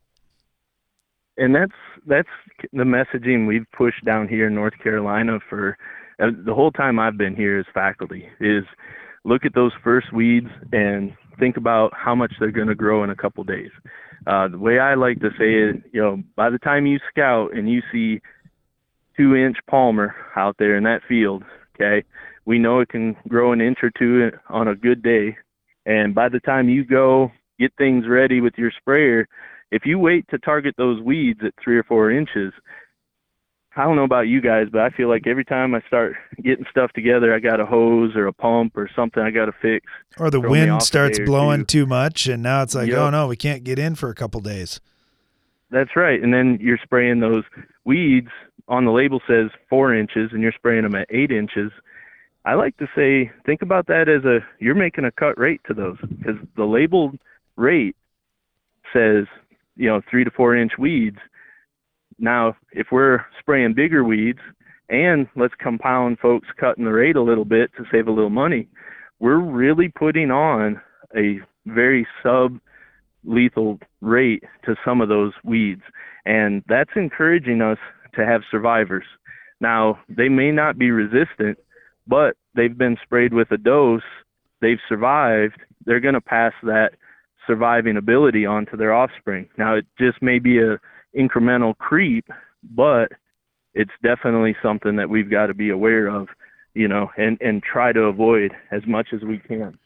[1.36, 1.72] And that's
[2.06, 2.28] that's
[2.72, 5.76] the messaging we've pushed down here in North Carolina for
[6.18, 8.64] the whole time I've been here as faculty is
[9.24, 13.10] look at those first weeds and think about how much they're going to grow in
[13.10, 13.70] a couple days.
[14.26, 17.54] Uh, the way I like to say it, you know, by the time you scout
[17.54, 18.20] and you see
[19.16, 22.06] two inch palmer out there in that field, okay,
[22.44, 25.36] we know it can grow an inch or two on a good day.
[25.84, 29.28] And by the time you go get things ready with your sprayer,
[29.70, 32.52] if you wait to target those weeds at three or four inches,
[33.76, 36.64] I don't know about you guys, but I feel like every time I start getting
[36.70, 39.86] stuff together, I got a hose or a pump or something I got to fix.
[40.18, 42.98] Or the wind starts blowing too much, and now it's like, yep.
[42.98, 44.80] oh no, we can't get in for a couple days.
[45.70, 46.22] That's right.
[46.22, 47.44] And then you're spraying those
[47.84, 48.30] weeds
[48.68, 51.70] on the label says four inches and you're spraying them at eight inches.
[52.44, 55.74] I like to say, think about that as a you're making a cut rate to
[55.74, 57.18] those because the labeled
[57.56, 57.96] rate
[58.92, 59.26] says,
[59.76, 61.18] you know, three to four inch weeds.
[62.18, 64.40] Now, if we're spraying bigger weeds
[64.88, 68.68] and let's compound folks cutting the rate a little bit to save a little money,
[69.20, 70.80] we're really putting on
[71.16, 72.58] a very sub
[73.24, 75.82] lethal rate to some of those weeds.
[76.24, 77.78] And that's encouraging us
[78.14, 79.04] to have survivors.
[79.60, 81.58] Now, they may not be resistant,
[82.06, 84.02] but they've been sprayed with a dose,
[84.60, 86.90] they've survived, they're going to pass that
[87.46, 89.48] surviving ability on to their offspring.
[89.56, 90.78] Now, it just may be a
[91.16, 92.28] incremental creep,
[92.62, 93.12] but
[93.74, 96.28] it's definitely something that we've got to be aware of,
[96.74, 99.78] you know, and and try to avoid as much as we can.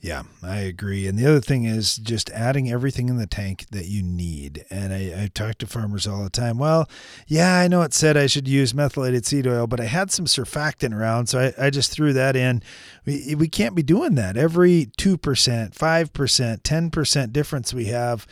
[0.00, 1.08] Yeah, I agree.
[1.08, 4.64] And the other thing is just adding everything in the tank that you need.
[4.70, 6.56] And I, I talk to farmers all the time.
[6.56, 6.88] Well,
[7.26, 10.26] yeah, I know it said I should use methylated seed oil, but I had some
[10.26, 12.62] surfactant around, so I, I just threw that in.
[13.06, 14.36] We, we can't be doing that.
[14.36, 18.24] Every 2%, 5%, 10% difference we have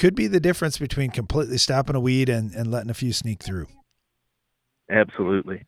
[0.00, 3.42] could be the difference between completely stopping a weed and, and letting a few sneak
[3.42, 3.66] through.
[4.90, 5.62] Absolutely.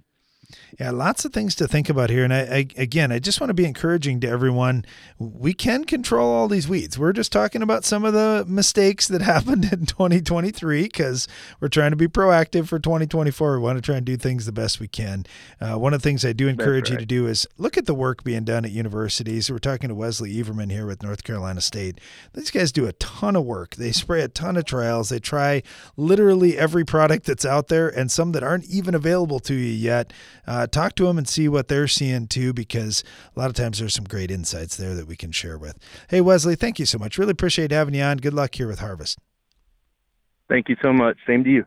[0.78, 2.24] Yeah, lots of things to think about here.
[2.24, 4.84] And I, I, again, I just want to be encouraging to everyone.
[5.18, 6.98] We can control all these weeds.
[6.98, 11.28] We're just talking about some of the mistakes that happened in 2023 because
[11.60, 13.52] we're trying to be proactive for 2024.
[13.52, 15.24] We want to try and do things the best we can.
[15.60, 16.92] Uh, one of the things I do encourage right.
[16.92, 19.50] you to do is look at the work being done at universities.
[19.50, 22.00] We're talking to Wesley Everman here with North Carolina State.
[22.32, 23.76] These guys do a ton of work.
[23.76, 25.10] They spray a ton of trials.
[25.10, 25.62] They try
[25.96, 30.12] literally every product that's out there and some that aren't even available to you yet.
[30.46, 33.78] Uh, talk to them and see what they're seeing too, because a lot of times
[33.78, 35.78] there's some great insights there that we can share with.
[36.08, 37.18] Hey, Wesley, thank you so much.
[37.18, 38.18] Really appreciate having you on.
[38.18, 39.18] Good luck here with Harvest.
[40.48, 41.16] Thank you so much.
[41.26, 41.64] Same to you.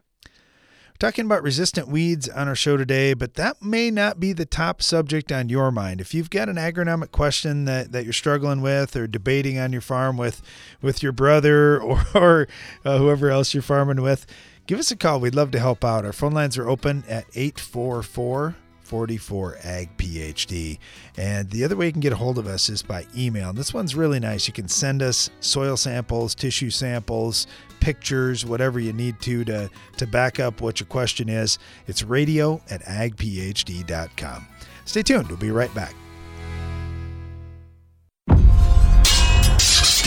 [0.97, 4.81] Talking about resistant weeds on our show today, but that may not be the top
[4.81, 5.99] subject on your mind.
[5.99, 9.81] If you've got an agronomic question that, that you're struggling with or debating on your
[9.81, 10.41] farm with
[10.81, 12.47] with your brother or, or
[12.85, 14.25] uh, whoever else you're farming with,
[14.67, 15.19] give us a call.
[15.19, 16.05] We'd love to help out.
[16.05, 20.77] Our phone lines are open at 844 44 Ag PhD.
[21.17, 23.49] And the other way you can get a hold of us is by email.
[23.49, 24.47] And this one's really nice.
[24.47, 27.47] You can send us soil samples, tissue samples,
[27.79, 31.59] pictures, whatever you need to to, to back up what your question is.
[31.87, 34.47] It's radio at agphd.com.
[34.85, 35.27] Stay tuned.
[35.27, 35.95] We'll be right back.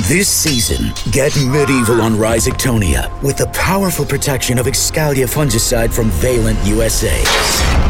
[0.09, 6.59] This season, get medieval on Rhizoctonia with the powerful protection of Excalia fungicide from Valent
[6.65, 7.88] USA.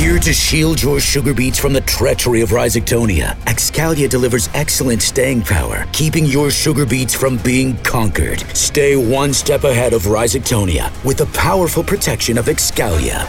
[0.00, 5.42] Here to shield your sugar beets from the treachery of Rhizoctonia, Excalia delivers excellent staying
[5.42, 8.40] power, keeping your sugar beets from being conquered.
[8.56, 13.26] Stay one step ahead of Rhizoctonia with the powerful protection of Excalia.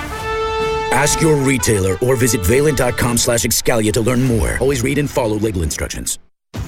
[0.93, 4.57] Ask your retailer or visit valent.com slash Excalia to learn more.
[4.62, 6.19] Always read and follow label instructions.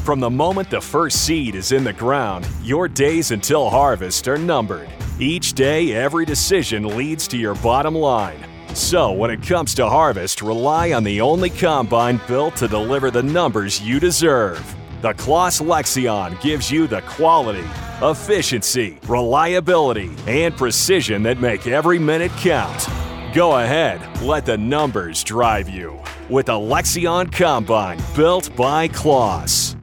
[0.03, 4.37] From the moment the first seed is in the ground, your days until harvest are
[4.37, 4.89] numbered.
[5.17, 8.52] Each day, every decision leads to your bottom line.
[8.73, 13.21] So, when it comes to harvest, rely on the only combine built to deliver the
[13.21, 14.75] numbers you deserve.
[15.01, 17.67] The Claas Lexion gives you the quality,
[18.01, 22.88] efficiency, reliability, and precision that make every minute count.
[23.33, 29.75] Go ahead, let the numbers drive you with the Lexion Combine built by Claas.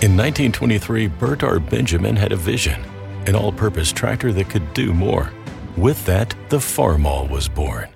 [0.00, 1.58] In 1923, Bert R.
[1.58, 2.82] Benjamin had a vision
[3.28, 5.30] an all purpose tractor that could do more
[5.80, 7.88] with that, the Farmall was born.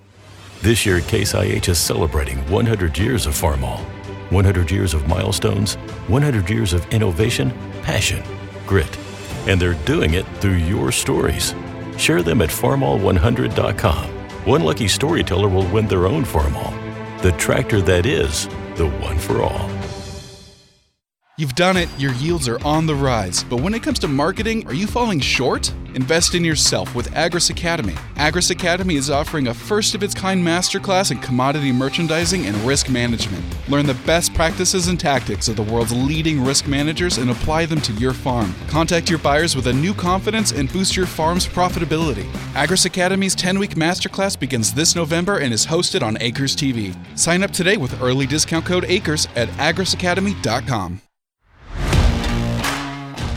[0.60, 3.80] This year, Case IH is celebrating 100 years of Farmall.
[4.30, 5.74] 100 years of milestones,
[6.08, 8.22] 100 years of innovation, passion,
[8.66, 8.98] grit.
[9.46, 11.54] And they're doing it through your stories.
[11.98, 14.10] Share them at farmall100.com.
[14.44, 16.72] One lucky storyteller will win their own Farmall.
[17.22, 19.68] The tractor that is the one for all.
[21.38, 23.42] You've done it, your yields are on the rise.
[23.42, 25.72] But when it comes to marketing, are you falling short?
[25.94, 27.94] Invest in yourself with Agris Academy.
[28.16, 32.90] Agris Academy is offering a first of its kind masterclass in commodity merchandising and risk
[32.90, 33.42] management.
[33.70, 37.80] Learn the best practices and tactics of the world's leading risk managers and apply them
[37.80, 38.54] to your farm.
[38.68, 42.30] Contact your buyers with a new confidence and boost your farm's profitability.
[42.52, 46.94] Agris Academy's 10 week masterclass begins this November and is hosted on Acres TV.
[47.18, 51.00] Sign up today with early discount code ACRES at agrisacademy.com.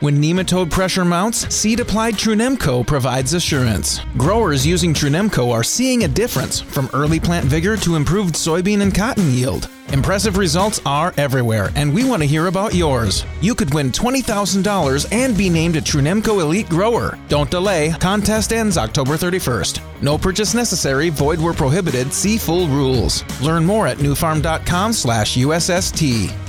[0.00, 4.00] When nematode pressure mounts, seed applied Trunemco provides assurance.
[4.16, 8.94] Growers using Trunemco are seeing a difference from early plant vigor to improved soybean and
[8.94, 9.68] cotton yield.
[9.92, 13.24] Impressive results are everywhere, and we want to hear about yours.
[13.40, 17.18] You could win $20,000 and be named a Trunemco Elite Grower.
[17.28, 19.80] Don't delay, contest ends October 31st.
[20.00, 23.24] No purchase necessary, void where prohibited, see full rules.
[23.42, 26.47] Learn more at nufarm.com slash USST.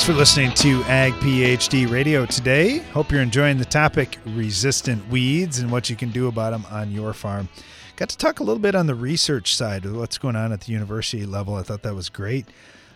[0.00, 2.78] Thanks for listening to Ag PhD Radio today.
[2.78, 6.90] Hope you're enjoying the topic resistant weeds and what you can do about them on
[6.90, 7.50] your farm.
[7.96, 10.62] Got to talk a little bit on the research side of what's going on at
[10.62, 11.54] the university level.
[11.54, 12.46] I thought that was great.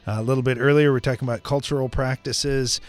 [0.07, 2.81] Uh, a little bit earlier, we are talking about cultural practices,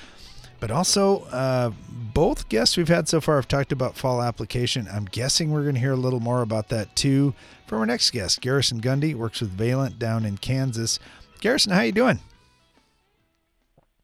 [0.61, 4.87] but also uh, both guests we've had so far have talked about fall application.
[4.89, 7.33] I'm guessing we're going to hear a little more about that too
[7.67, 10.99] from our next guest, Garrison Gundy, works with Valent down in Kansas.
[11.41, 12.21] Garrison, how are you doing?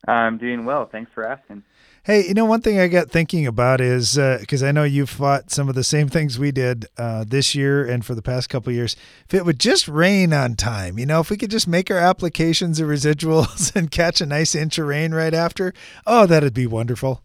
[0.07, 0.87] I'm doing well.
[0.91, 1.63] Thanks for asking.
[2.03, 5.05] Hey, you know, one thing I got thinking about is because uh, I know you
[5.05, 8.49] fought some of the same things we did uh, this year and for the past
[8.49, 8.95] couple years.
[9.27, 11.99] If it would just rain on time, you know, if we could just make our
[11.99, 15.73] applications of residuals and catch a nice inch of rain right after,
[16.07, 17.21] oh, that'd be wonderful.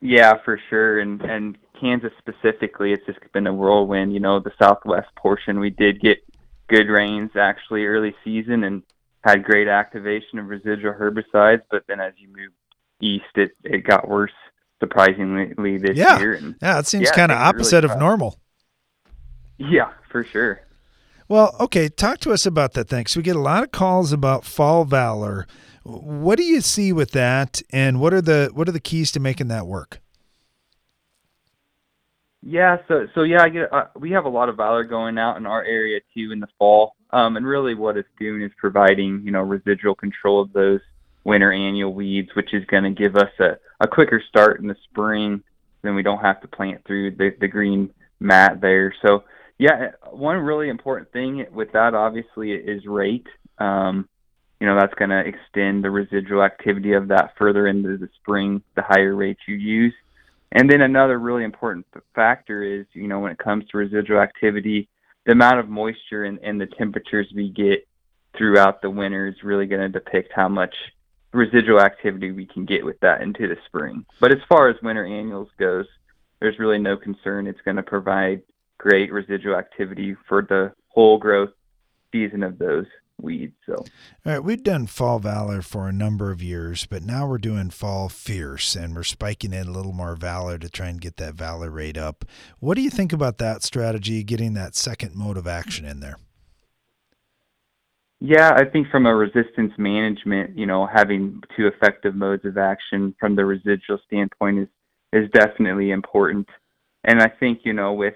[0.00, 1.00] Yeah, for sure.
[1.00, 4.14] And and Kansas specifically, it's just been a whirlwind.
[4.14, 6.24] You know, the southwest portion, we did get
[6.68, 8.82] good rains actually early season, and
[9.24, 12.52] had great activation of residual herbicides, but then as you move
[13.00, 14.32] east, it, it got worse
[14.80, 16.18] surprisingly this yeah.
[16.18, 16.34] year.
[16.34, 18.38] And yeah, it seems yeah, kind of opposite really of normal.
[19.56, 20.60] Yeah, for sure.
[21.26, 23.06] Well, okay, talk to us about that thing.
[23.06, 25.46] So we get a lot of calls about fall valor.
[25.84, 29.20] What do you see with that, and what are the what are the keys to
[29.20, 30.00] making that work?
[32.42, 35.38] Yeah, so so yeah, I get uh, we have a lot of valor going out
[35.38, 39.22] in our area too in the fall, um, and really what it's doing is providing
[39.24, 40.80] you know residual control of those
[41.24, 44.76] winter annual weeds, which is going to give us a, a quicker start in the
[44.90, 45.42] spring.
[45.82, 47.90] Then we don't have to plant through the the green
[48.20, 48.94] mat there.
[49.04, 49.24] So
[49.58, 53.26] yeah, one really important thing with that obviously is rate.
[53.58, 54.08] Um,
[54.60, 58.62] you know that's going to extend the residual activity of that further into the spring.
[58.74, 59.94] The higher rates you use
[60.54, 61.84] and then another really important
[62.14, 64.88] factor is, you know, when it comes to residual activity,
[65.26, 67.86] the amount of moisture and, and the temperatures we get
[68.36, 70.74] throughout the winter is really going to depict how much
[71.32, 74.04] residual activity we can get with that into the spring.
[74.20, 75.86] But as far as winter annuals goes,
[76.40, 77.46] there's really no concern.
[77.46, 78.42] It's going to provide
[78.78, 81.50] great residual activity for the whole growth
[82.12, 82.86] season of those
[83.20, 83.54] weeds.
[83.66, 83.84] So, all
[84.32, 88.08] right, we've done fall valor for a number of years, but now we're doing fall
[88.08, 91.70] fierce, and we're spiking in a little more valor to try and get that valor
[91.70, 92.24] rate up.
[92.60, 96.18] What do you think about that strategy, getting that second mode of action in there?
[98.20, 103.14] Yeah, I think from a resistance management, you know, having two effective modes of action
[103.20, 104.68] from the residual standpoint is
[105.14, 106.48] is definitely important.
[107.04, 108.14] And I think, you know, with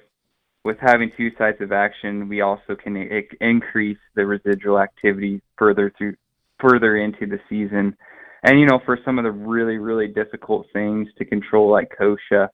[0.64, 5.92] with having two sites of action, we also can I- increase the residual activity further
[5.96, 6.14] through
[6.60, 7.96] further into the season.
[8.42, 12.48] And you know, for some of the really really difficult things to control, like kochia,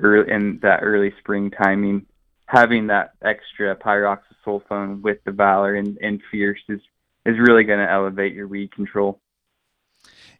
[0.00, 2.06] early, in that early spring timing,
[2.46, 6.80] having that extra pyroxasulfone with the Valor and, and Fierce is
[7.26, 9.20] is really going to elevate your weed control.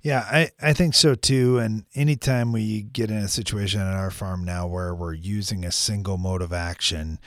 [0.01, 1.59] Yeah, I, I think so too.
[1.59, 5.73] And anytime we get in a situation at our farm now where we're using a
[5.73, 7.19] single mode of action,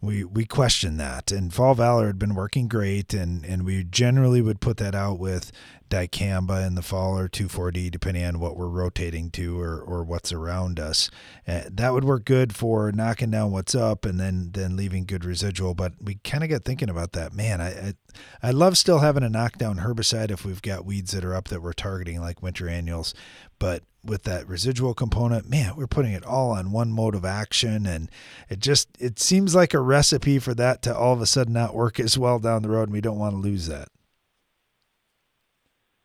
[0.00, 1.30] we we question that.
[1.30, 5.18] And Fall Valor had been working great, and and we generally would put that out
[5.18, 5.52] with
[5.90, 10.32] dicamba in the fall or 2,4-D, depending on what we're rotating to or, or what's
[10.32, 11.10] around us.
[11.48, 15.24] Uh, that would work good for knocking down what's up and then then leaving good
[15.24, 15.74] residual.
[15.74, 17.34] But we kind of got thinking about that.
[17.34, 17.94] Man, I, I
[18.42, 21.62] I love still having a knockdown herbicide if we've got weeds that are up that
[21.62, 23.12] we're targeting like winter annuals.
[23.58, 27.86] But with that residual component, man, we're putting it all on one mode of action.
[27.86, 28.10] And
[28.48, 31.74] it just, it seems like a recipe for that to all of a sudden not
[31.74, 32.84] work as well down the road.
[32.84, 33.88] And we don't want to lose that.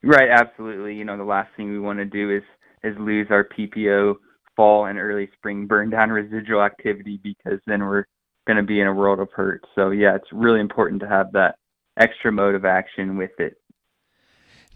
[0.04, 0.30] Right.
[0.30, 0.96] Absolutely.
[0.96, 2.43] You know, the last thing we want to do is,
[2.84, 4.16] is lose our PPO
[4.56, 8.06] fall and early spring burn down residual activity because then we're
[8.46, 9.64] going to be in a world of hurt.
[9.74, 11.56] So yeah, it's really important to have that
[12.00, 13.58] extra mode of action with it.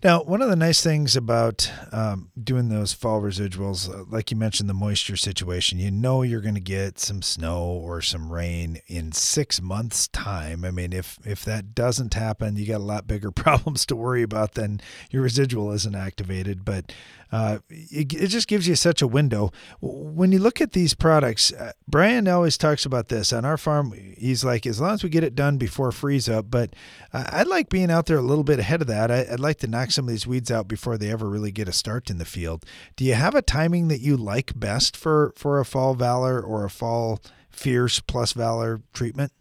[0.01, 4.37] Now, one of the nice things about um, doing those fall residuals, uh, like you
[4.37, 8.79] mentioned, the moisture situation, you know you're going to get some snow or some rain
[8.87, 10.63] in six months' time.
[10.63, 14.23] I mean, if if that doesn't happen, you got a lot bigger problems to worry
[14.23, 14.79] about than
[15.11, 16.63] your residual isn't activated.
[16.63, 16.93] But
[17.31, 19.51] uh, it, it just gives you such a window.
[19.81, 23.93] When you look at these products, uh, Brian always talks about this on our farm.
[24.17, 26.73] He's like, as long as we get it done before freeze up, but
[27.13, 29.11] I like being out there a little bit ahead of that.
[29.11, 31.67] I, I'd like to knock some of these weeds out before they ever really get
[31.67, 32.65] a start in the field.
[32.95, 36.65] Do you have a timing that you like best for for a fall valor or
[36.65, 39.31] a fall fierce plus valor treatment?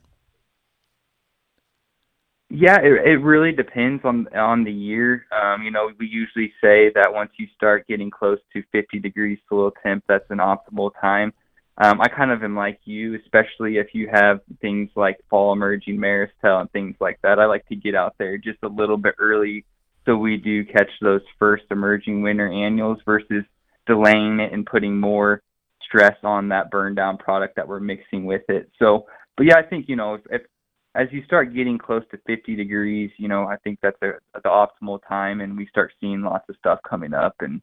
[2.50, 5.26] Yeah, it, it really depends on on the year.
[5.30, 9.38] Um, you know, we usually say that once you start getting close to 50 degrees
[9.48, 11.32] soil temp, that's an optimal time.
[11.76, 16.00] Um, I kind of am like you, especially if you have things like fall emerging
[16.00, 17.38] tail and things like that.
[17.38, 19.64] I like to get out there just a little bit early
[20.08, 23.44] so we do catch those first emerging winter annuals versus
[23.86, 25.42] delaying it and putting more
[25.82, 28.70] stress on that burn down product that we're mixing with it.
[28.78, 30.42] So, but yeah, I think you know if, if
[30.98, 34.48] as you start getting close to 50 degrees, you know, I think that's a, the
[34.48, 37.62] optimal time, and we start seeing lots of stuff coming up, and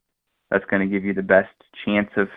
[0.50, 2.30] that's going to give you the best chance of,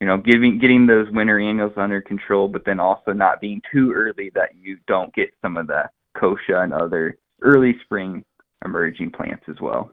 [0.00, 3.92] you know, giving getting those winter annuals under control, but then also not being too
[3.92, 8.24] early that you don't get some of the kochia and other early spring
[8.64, 9.92] emerging plants as well.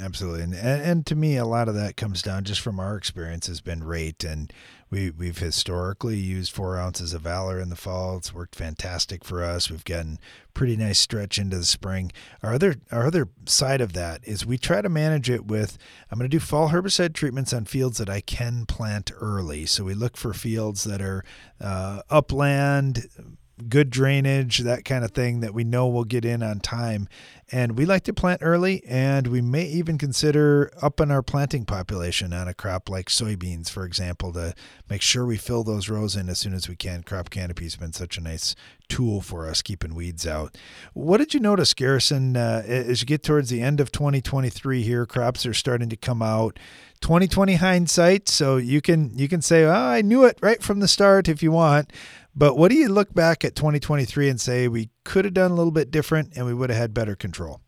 [0.00, 3.48] Absolutely, and, and to me, a lot of that comes down just from our experience
[3.48, 4.52] has been rate, and
[4.90, 8.16] we we've historically used four ounces of Valor in the fall.
[8.16, 9.68] It's worked fantastic for us.
[9.68, 10.20] We've gotten
[10.54, 12.12] pretty nice stretch into the spring.
[12.44, 15.76] Our other our other side of that is we try to manage it with
[16.10, 19.66] I'm going to do fall herbicide treatments on fields that I can plant early.
[19.66, 21.24] So we look for fields that are
[21.60, 23.08] uh, upland
[23.68, 27.08] good drainage, that kind of thing that we know will get in on time.
[27.50, 32.34] And we like to plant early, and we may even consider upping our planting population
[32.34, 34.54] on a crop like soybeans, for example, to
[34.90, 37.02] make sure we fill those rows in as soon as we can.
[37.02, 38.54] Crop canopy has been such a nice
[38.88, 40.58] tool for us keeping weeds out.
[40.92, 45.06] What did you notice, Garrison, uh, as you get towards the end of 2023 here?
[45.06, 46.58] Crops are starting to come out.
[47.00, 50.88] 2020 hindsight, so you can you can say, "Oh, I knew it right from the
[50.88, 51.92] start" if you want.
[52.34, 55.54] But what do you look back at 2023 and say we could have done a
[55.54, 57.60] little bit different and we would have had better control?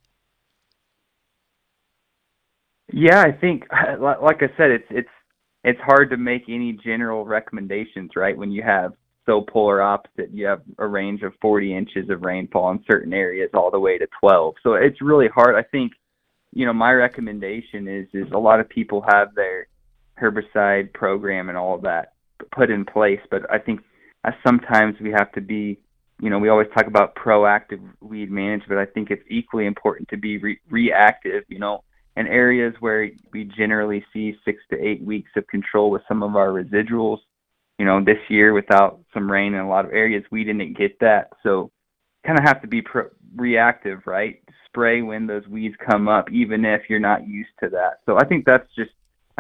[2.93, 3.65] Yeah, I think
[4.01, 5.09] like I said it's it's
[5.63, 8.37] it's hard to make any general recommendations, right?
[8.37, 8.95] When you have
[9.27, 13.51] so polar opposite, you have a range of 40 inches of rainfall in certain areas
[13.53, 14.55] all the way to 12.
[14.63, 15.57] So it's really hard.
[15.57, 15.93] I think
[16.53, 19.69] you know, my recommendation is is a lot of people have their
[20.21, 22.13] herbicide program and all of that
[22.53, 23.81] put in place, but I think
[24.45, 25.79] sometimes we have to be,
[26.21, 28.81] you know, we always talk about proactive weed management.
[28.81, 31.45] I think it's equally important to be re- reactive.
[31.49, 31.85] You know,
[32.16, 36.37] in areas where we generally see six to eight weeks of control with some of
[36.37, 37.18] our residuals.
[37.79, 40.99] You know, this year without some rain in a lot of areas, we didn't get
[41.01, 41.31] that.
[41.43, 41.71] So,
[42.27, 44.43] kind of have to be pro- reactive, right?
[44.66, 48.01] Spray when those weeds come up, even if you're not used to that.
[48.05, 48.91] So, I think that's just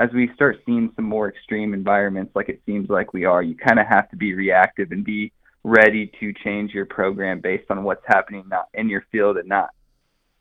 [0.00, 3.54] as we start seeing some more extreme environments like it seems like we are, you
[3.54, 5.30] kind of have to be reactive and be
[5.62, 8.42] ready to change your program based on what's happening
[8.74, 9.68] in your field and not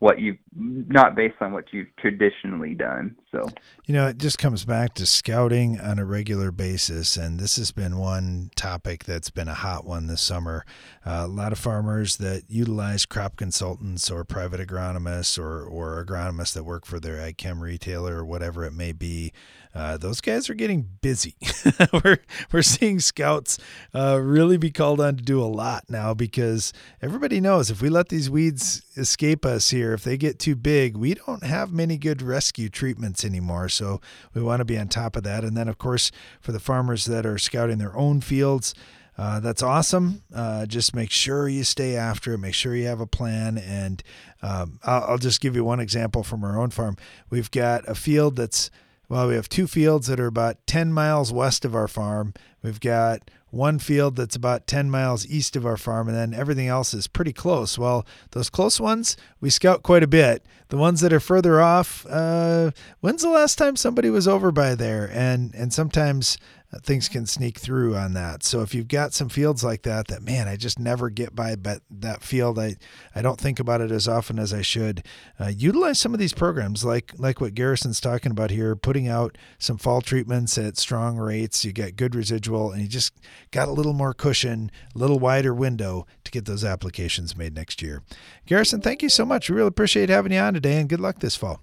[0.00, 3.14] what you've not based on what you've traditionally done.
[3.30, 3.50] So,
[3.84, 7.18] you know, it just comes back to scouting on a regular basis.
[7.18, 10.64] And this has been one topic that's been a hot one this summer.
[11.04, 16.54] Uh, a lot of farmers that utilize crop consultants or private agronomists or, or agronomists
[16.54, 19.34] that work for their ag chem retailer or whatever it may be
[19.74, 21.36] uh, those guys are getting busy.
[22.04, 22.18] we're
[22.52, 23.58] we're seeing scouts
[23.94, 27.88] uh, really be called on to do a lot now because everybody knows if we
[27.88, 31.96] let these weeds escape us here, if they get too big, we don't have many
[31.96, 33.68] good rescue treatments anymore.
[33.68, 34.00] So
[34.34, 35.44] we want to be on top of that.
[35.44, 36.10] And then, of course,
[36.40, 38.74] for the farmers that are scouting their own fields.
[39.18, 40.22] Uh, that's awesome.
[40.34, 42.38] Uh, just make sure you stay after it.
[42.38, 43.58] Make sure you have a plan.
[43.58, 44.02] And
[44.40, 46.96] um, I'll, I'll, just give you one example from our own farm.
[47.28, 48.70] We've got a field that's
[49.10, 52.32] well, we have two fields that are about 10 miles west of our farm.
[52.62, 56.68] We've got one field that's about 10 miles east of our farm, and then everything
[56.68, 57.76] else is pretty close.
[57.76, 60.46] Well, those close ones, we scout quite a bit.
[60.68, 64.76] The ones that are further off, uh, when's the last time somebody was over by
[64.76, 65.10] there?
[65.12, 66.38] And and sometimes
[66.78, 68.44] things can sneak through on that.
[68.44, 71.56] So if you've got some fields like that, that man, I just never get by
[71.56, 72.58] but that field.
[72.58, 72.76] I,
[73.14, 75.04] I don't think about it as often as I should.
[75.38, 79.36] Uh, utilize some of these programs, like like what Garrison's talking about here, putting out
[79.58, 81.64] some fall treatments at strong rates.
[81.64, 83.14] You get good residual, and you just
[83.50, 87.82] got a little more cushion, a little wider window to get those applications made next
[87.82, 88.02] year.
[88.46, 89.50] Garrison, thank you so much.
[89.50, 91.62] We really appreciate having you on today, and good luck this fall.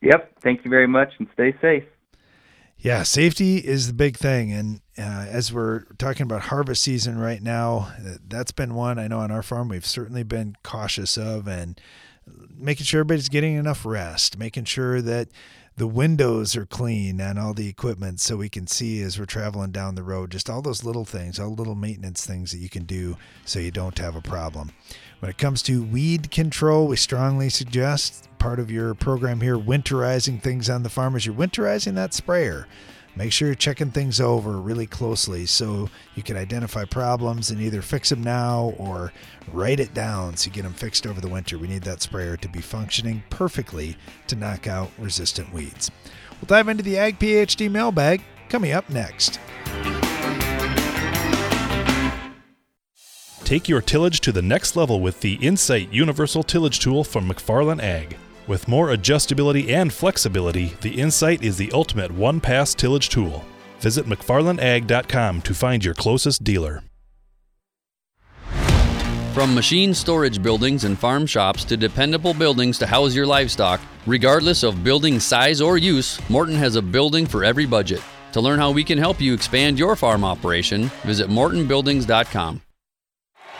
[0.00, 0.40] Yep.
[0.42, 1.84] Thank you very much and stay safe.
[2.78, 4.52] Yeah, safety is the big thing.
[4.52, 7.92] And uh, as we're talking about harvest season right now,
[8.28, 11.80] that's been one I know on our farm we've certainly been cautious of and
[12.54, 15.28] making sure everybody's getting enough rest, making sure that
[15.76, 19.70] the windows are clean and all the equipment so we can see as we're traveling
[19.70, 20.30] down the road.
[20.30, 23.70] Just all those little things, all little maintenance things that you can do so you
[23.70, 24.72] don't have a problem.
[25.20, 30.42] When it comes to weed control, we strongly suggest part of your program here, winterizing
[30.42, 32.66] things on the farm, is you're winterizing that sprayer.
[33.16, 37.80] Make sure you're checking things over really closely so you can identify problems and either
[37.80, 39.10] fix them now or
[39.52, 41.56] write it down so you get them fixed over the winter.
[41.56, 43.96] We need that sprayer to be functioning perfectly
[44.26, 45.90] to knock out resistant weeds.
[46.32, 49.40] We'll dive into the Ag PhD mailbag coming up next.
[53.46, 57.80] Take your tillage to the next level with the Insight Universal Tillage Tool from McFarland
[57.80, 58.16] Ag.
[58.48, 63.44] With more adjustability and flexibility, the Insight is the ultimate one pass tillage tool.
[63.78, 66.82] Visit McFarlandAg.com to find your closest dealer.
[69.32, 74.64] From machine storage buildings and farm shops to dependable buildings to house your livestock, regardless
[74.64, 78.02] of building size or use, Morton has a building for every budget.
[78.32, 82.62] To learn how we can help you expand your farm operation, visit mortonbuildings.com.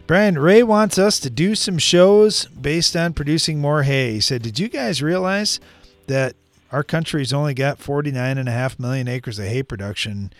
[0.05, 4.13] Brian, Ray wants us to do some shows based on producing more hay.
[4.13, 5.61] He said, Did you guys realize
[6.07, 6.35] that
[6.73, 10.33] our country's only got 49.5 million acres of hay production,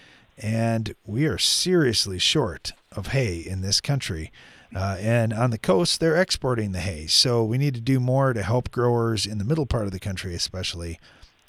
[0.44, 4.32] and we are seriously short of hay in this country?
[4.76, 7.08] Uh, and on the coast, they're exporting the hay.
[7.08, 10.00] So we need to do more to help growers in the middle part of the
[10.00, 11.00] country, especially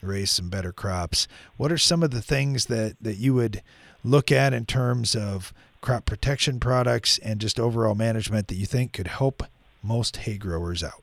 [0.01, 1.27] raise some better crops.
[1.57, 3.63] What are some of the things that, that you would
[4.05, 8.93] look at in terms of crop protection products and just overall management that you think
[8.93, 9.43] could help
[9.83, 11.03] most hay growers out?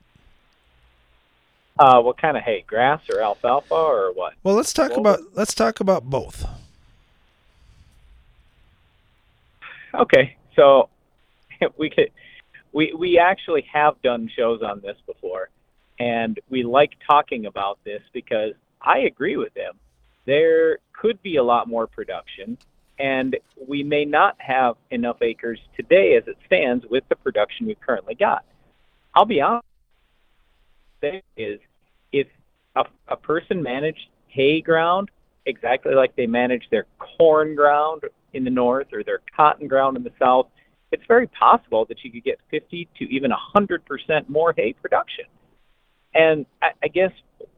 [1.80, 2.64] Uh, what kind of hay?
[2.68, 4.34] Grass or alfalfa or what?
[4.44, 6.46] Well, let's talk about let's talk about both.
[9.94, 10.90] Okay, so
[11.78, 12.12] we could
[12.74, 15.50] we we actually have done shows on this before,
[16.00, 19.74] and we like talking about this because I agree with them.
[20.26, 22.58] There could be a lot more production,
[23.00, 23.38] and
[23.68, 28.16] we may not have enough acres today as it stands with the production we've currently
[28.16, 28.46] got.
[29.14, 29.66] I'll be honest.
[31.36, 31.60] Is
[32.12, 32.28] if
[32.76, 35.10] a, a person managed hay ground
[35.48, 40.04] exactly like they manage their corn ground in the north or their cotton ground in
[40.04, 40.48] the south,
[40.92, 45.26] it's very possible that you could get 50 to even 100% more hay production.
[46.14, 47.12] And I, I guess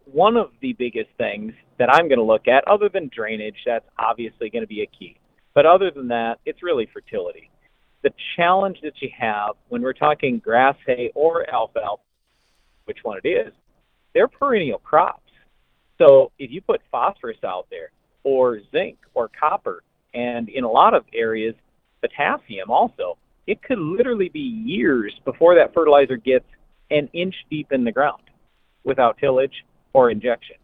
[0.05, 3.86] one of the biggest things that I'm going to look at, other than drainage, that's
[3.97, 5.17] obviously going to be a key.
[5.55, 7.49] But other than that, it's really fertility.
[8.03, 12.03] The challenge that you have when we're talking grass hay or alfalfa,
[12.86, 13.53] which one it is,
[14.13, 15.32] they're perennial crops.
[15.97, 17.91] So if you put phosphorus out there,
[18.24, 19.84] or zinc, or copper,
[20.14, 21.55] and in a lot of areas,
[22.01, 26.45] potassium also, it could literally be years before that fertilizer gets
[26.91, 28.22] an inch deep in the ground
[28.84, 30.55] without tillage or injection.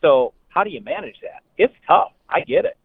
[0.00, 1.42] So how do you manage that?
[1.58, 2.12] It's tough.
[2.28, 2.76] I get it.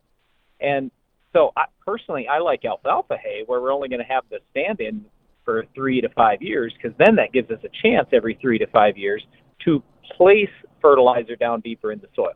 [0.60, 0.92] And
[1.34, 4.80] so I, personally, I like alfalfa hay where we're only going to have the stand
[4.80, 5.06] in
[5.46, 8.68] for three to five years because then that gives us a chance every three to
[8.68, 9.24] five years
[9.66, 9.84] to
[10.18, 10.50] place
[10.82, 12.34] fertilizer down deeper in the soil.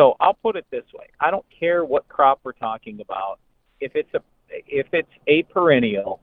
[0.00, 3.38] So I'll put it this way: I don't care what crop we're talking about.
[3.80, 6.20] If it's a if it's a perennial,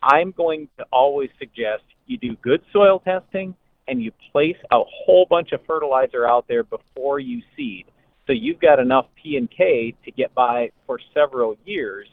[0.00, 3.56] I'm going to always suggest you do good soil testing
[3.88, 7.86] and you place a whole bunch of fertilizer out there before you seed.
[8.28, 12.06] So you've got enough P and K to get by for several years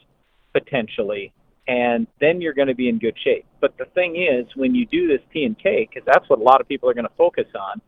[0.52, 1.32] potentially,
[1.68, 3.46] and then you're going to be in good shape.
[3.60, 6.42] But the thing is, when you do this P and K, because that's what a
[6.42, 7.80] lot of people are going to focus on,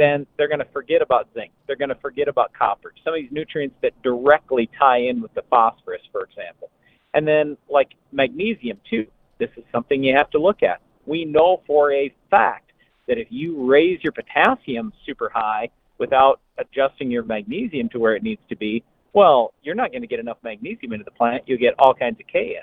[0.00, 1.52] then they're going to forget about zinc.
[1.66, 2.92] They're going to forget about copper.
[3.04, 6.70] Some of these nutrients that directly tie in with the phosphorus, for example.
[7.14, 9.06] And then, like magnesium, too.
[9.38, 10.80] This is something you have to look at.
[11.06, 12.72] We know for a fact
[13.08, 18.22] that if you raise your potassium super high without adjusting your magnesium to where it
[18.22, 21.42] needs to be, well, you're not going to get enough magnesium into the plant.
[21.46, 22.62] You'll get all kinds of K in.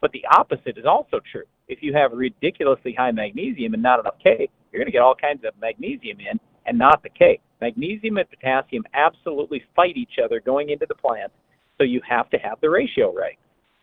[0.00, 1.44] But the opposite is also true.
[1.68, 5.14] If you have ridiculously high magnesium and not enough K, you're going to get all
[5.14, 7.40] kinds of magnesium in and not the K.
[7.60, 11.32] Magnesium and potassium absolutely fight each other going into the plant,
[11.78, 13.38] so you have to have the ratio right.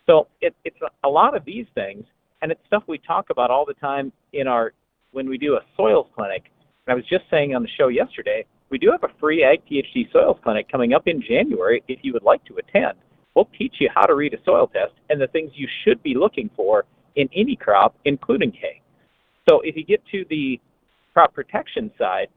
[0.06, 2.04] So it, it's a lot of these things,
[2.42, 4.74] and it's stuff we talk about all the time in our
[5.12, 6.44] when we do a soils clinic.
[6.86, 9.62] And I was just saying on the show yesterday, we do have a free Ag
[9.70, 11.84] PhD soils clinic coming up in January.
[11.88, 12.98] If you would like to attend,
[13.36, 16.16] we'll teach you how to read a soil test and the things you should be
[16.16, 18.82] looking for in any crop, including hay.
[19.48, 20.60] So if you get to the
[21.14, 22.28] crop protection side,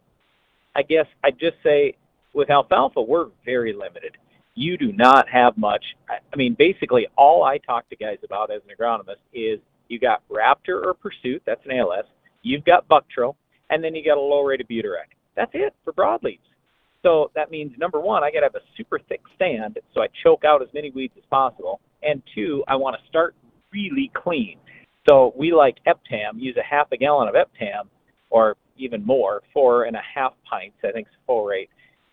[0.77, 1.95] I guess I'd just say
[2.35, 4.19] with alfalfa, we're very limited.
[4.55, 5.83] You do not have much.
[6.09, 9.59] I mean, basically, all I talk to guys about as an agronomist is
[9.89, 12.05] you got Raptor or Pursuit, that's an ALS.
[12.43, 13.37] You've got Buctril,
[13.71, 15.09] and then you got a low rate of Butyrac.
[15.35, 16.41] That's it for broadleaves.
[17.03, 20.09] So that means number one, I got to have a super thick stand so I
[20.23, 21.81] choke out as many weeds as possible.
[22.03, 23.35] And two, I want to start
[23.73, 24.59] really clean.
[25.09, 27.89] So we like Eptam, use a half a gallon of Eptam
[28.31, 31.71] or even more, four and a half pints, I think is full rate.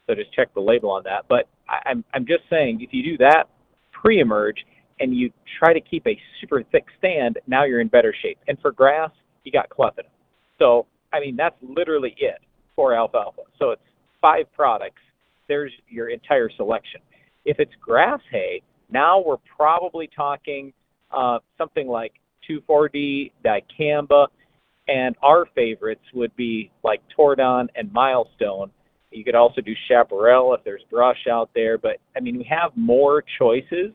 [0.08, 1.26] So just check the label on that.
[1.30, 3.50] But I, I'm I'm just saying if you do that
[3.92, 4.66] pre-emerge
[5.00, 8.38] and you try to keep a super thick stand, now you're in better shape.
[8.48, 9.12] And for grass,
[9.44, 10.10] you got clethodim.
[10.60, 12.40] So I mean that's literally it
[12.76, 13.42] for alfalfa.
[13.60, 13.82] So it's
[14.22, 15.02] five products.
[15.48, 17.02] There's your entire selection.
[17.46, 20.74] If it's grass hay, now we're probably talking
[21.12, 22.14] uh, something like
[22.50, 24.28] 2,4-D, dicamba,
[24.94, 28.70] and our favorites would be like Tordon and Milestone.
[29.10, 31.80] You could also do Chaparral if there's brush out there.
[31.80, 33.92] But I mean, we have more choices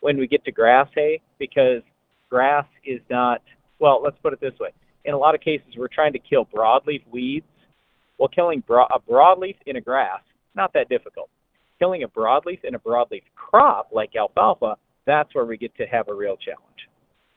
[0.00, 1.80] when we get to grass hay because
[2.28, 3.40] grass is not,
[3.78, 4.68] well, let's put it this way.
[5.06, 7.46] In a lot of cases, we're trying to kill broadleaf weeds.
[8.18, 10.20] Well, killing bro- a broadleaf in a grass,
[10.54, 11.30] not that difficult.
[11.78, 14.76] Killing a broadleaf in a broadleaf crop like alfalfa,
[15.06, 16.88] that's where we get to have a real challenge.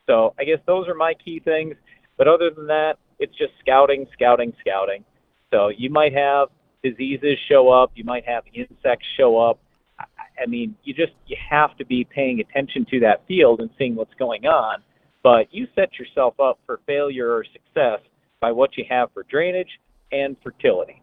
[0.07, 1.75] So I guess those are my key things.
[2.17, 5.03] But other than that, it's just scouting, scouting, scouting.
[5.51, 6.49] So you might have
[6.83, 9.59] diseases show up, you might have insects show up.
[9.99, 13.95] I mean, you just you have to be paying attention to that field and seeing
[13.95, 14.83] what's going on.
[15.23, 17.99] But you set yourself up for failure or success
[18.39, 19.79] by what you have for drainage
[20.11, 21.01] and fertility.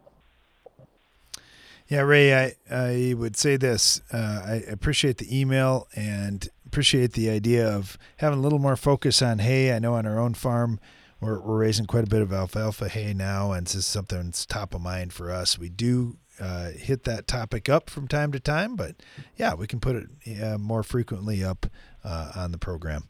[1.87, 4.01] Yeah, Ray, I, I would say this.
[4.11, 9.21] Uh, I appreciate the email and appreciate the idea of having a little more focus
[9.21, 9.71] on hay.
[9.71, 10.79] I know on our own farm,
[11.19, 14.45] we're, we're raising quite a bit of alfalfa hay now, and this is something that's
[14.45, 15.57] top of mind for us.
[15.57, 18.95] We do uh, hit that topic up from time to time, but
[19.37, 21.65] yeah, we can put it uh, more frequently up
[22.03, 23.09] uh, on the program.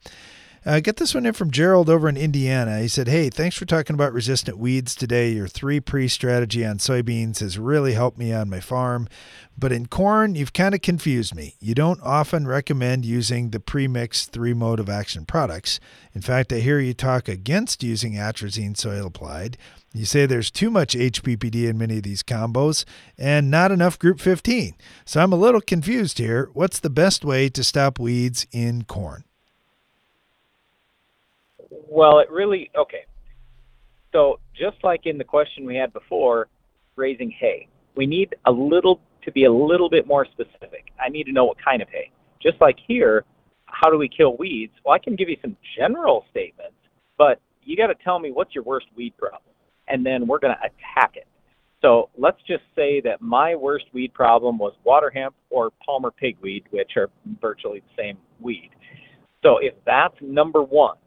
[0.65, 2.79] Uh, get this one in from Gerald over in Indiana.
[2.79, 5.29] He said, Hey, thanks for talking about resistant weeds today.
[5.29, 9.07] Your three pre strategy on soybeans has really helped me on my farm.
[9.55, 11.55] But in corn, you've kind of confused me.
[11.59, 15.79] You don't often recommend using the pre mixed three mode of action products.
[16.13, 19.59] In fact, I hear you talk against using atrazine soil applied.
[19.93, 22.85] You say there's too much HPPD in many of these combos
[23.19, 24.73] and not enough group 15.
[25.05, 26.49] So I'm a little confused here.
[26.53, 29.25] What's the best way to stop weeds in corn?
[31.95, 33.05] Well, it really okay.
[34.11, 36.49] So just like in the question we had before,
[36.97, 40.87] raising hay, we need a little to be a little bit more specific.
[40.99, 42.11] I need to know what kind of hay.
[42.43, 43.23] Just like here,
[43.67, 44.73] how do we kill weeds?
[44.83, 46.75] Well, I can give you some general statements,
[47.17, 49.53] but you got to tell me what's your worst weed problem,
[49.87, 51.27] and then we're going to attack it.
[51.81, 56.63] So let's just say that my worst weed problem was water hemp or Palmer pigweed,
[56.71, 58.71] which are virtually the same weed.
[59.43, 60.97] So if that's number one,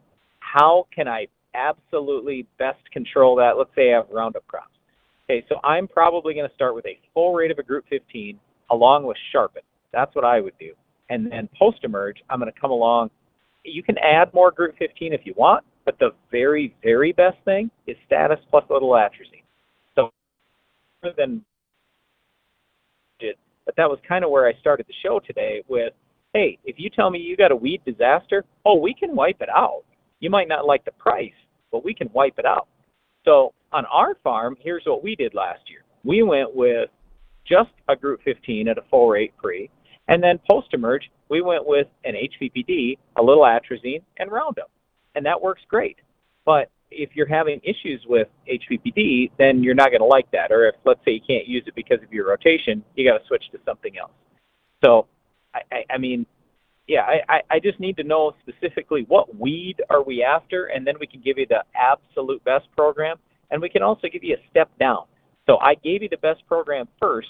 [0.52, 3.56] how can I absolutely best control that?
[3.56, 4.72] Let's say I have Roundup crops.
[5.30, 8.38] Okay, so I'm probably going to start with a full rate of a group 15
[8.70, 9.62] along with Sharpen.
[9.92, 10.72] That's what I would do.
[11.10, 13.10] And then post emerge, I'm going to come along.
[13.64, 17.70] You can add more group 15 if you want, but the very, very best thing
[17.86, 19.44] is status plus little atrazine.
[19.94, 20.10] So
[21.16, 21.44] then,
[23.20, 25.92] but that was kind of where I started the show today with,
[26.32, 29.48] hey, if you tell me you got a weed disaster, oh, we can wipe it
[29.50, 29.82] out.
[30.20, 31.32] You might not like the price,
[31.70, 32.68] but we can wipe it out.
[33.24, 35.84] So on our farm, here's what we did last year.
[36.04, 36.90] We went with
[37.46, 39.70] just a group 15 at a full rate pre,
[40.08, 44.70] and then post emerge, we went with an HPPD, a little atrazine, and Roundup.
[45.14, 45.98] And that works great.
[46.44, 50.50] But if you're having issues with HPPD, then you're not going to like that.
[50.50, 53.26] Or if, let's say, you can't use it because of your rotation, you got to
[53.26, 54.12] switch to something else.
[54.82, 55.06] So,
[55.54, 56.24] I, I, I mean,
[56.88, 60.94] yeah, I, I just need to know specifically what weed are we after, and then
[60.98, 63.18] we can give you the absolute best program,
[63.50, 65.04] and we can also give you a step down.
[65.46, 67.28] So I gave you the best program first,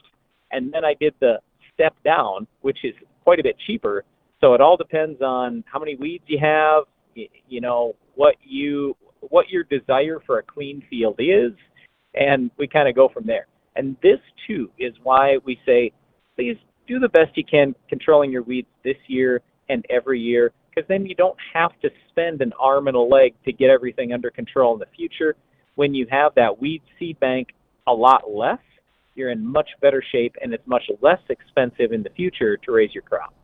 [0.53, 1.41] and then I did the
[1.75, 2.95] step down, which is
[3.25, 4.05] quite a bit cheaper.
[4.41, 6.85] So it all depends on how many weeds you have,
[7.15, 8.97] you know, what you
[9.31, 11.53] what your desire for a clean field is,
[12.15, 13.49] and we kind of go from there.
[13.75, 15.91] And this too is why we say,
[16.37, 16.57] please
[16.89, 21.05] do the best you can controlling your weeds this year and every year because then
[21.05, 24.75] you don't have to spend an arm and a leg to get everything under control
[24.75, 25.37] in the future.
[25.75, 27.49] When you have that weed seed bank
[27.87, 28.59] a lot less,
[29.15, 32.95] you're in much better shape and it's much less expensive in the future to raise
[32.95, 33.35] your crop.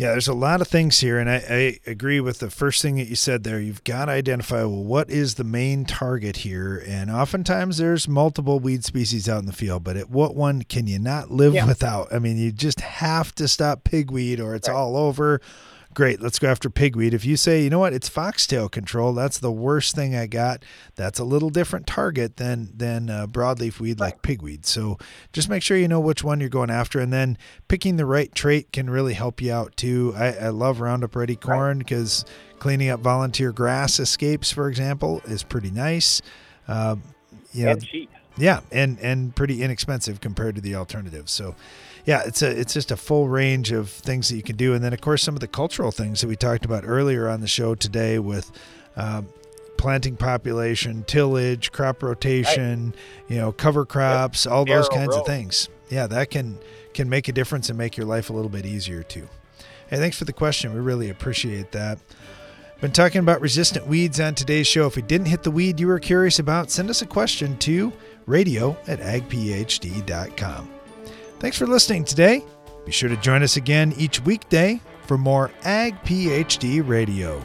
[0.00, 2.96] Yeah, there's a lot of things here, and I, I, agree with the first thing
[2.96, 3.60] that you said there.
[3.60, 8.60] You've got to identify well, what is the main target here, and oftentimes there's multiple
[8.60, 11.66] weed species out in the field, but at what one can you not live yeah.
[11.66, 12.10] without?
[12.14, 14.74] I mean, you just have to stop pigweed, or it's right.
[14.74, 15.42] all over
[15.94, 17.12] great, let's go after pigweed.
[17.12, 20.64] If you say, you know what, it's foxtail control, that's the worst thing I got.
[20.94, 24.66] That's a little different target than than uh, broadleaf weed like pigweed.
[24.66, 24.98] So
[25.32, 27.38] just make sure you know which one you're going after, and then
[27.68, 30.14] picking the right trait can really help you out too.
[30.16, 32.24] I, I love Roundup Ready corn because
[32.58, 36.22] cleaning up volunteer grass escapes, for example, is pretty nice.
[36.68, 36.96] Uh,
[37.52, 38.10] you know, and cheap.
[38.36, 41.32] Yeah, and and pretty inexpensive compared to the alternatives.
[41.32, 41.54] So
[42.04, 44.82] yeah, it's a it's just a full range of things that you can do, and
[44.82, 47.48] then of course some of the cultural things that we talked about earlier on the
[47.48, 48.50] show today with.
[48.96, 49.28] Um,
[49.76, 52.94] planting population, tillage, crop rotation, right.
[53.28, 55.70] you know, cover crops, all those kinds of things.
[55.88, 56.58] Yeah, that can
[56.92, 59.26] can make a difference and make your life a little bit easier too.
[59.88, 60.74] Hey, thanks for the question.
[60.74, 61.98] We really appreciate that.
[62.80, 64.86] Been talking about resistant weeds on today's show.
[64.86, 67.92] If we didn't hit the weed you were curious about, send us a question to
[68.26, 70.79] radio at agphd.com.
[71.40, 72.44] Thanks for listening today.
[72.84, 77.44] Be sure to join us again each weekday for more Ag PhD Radio.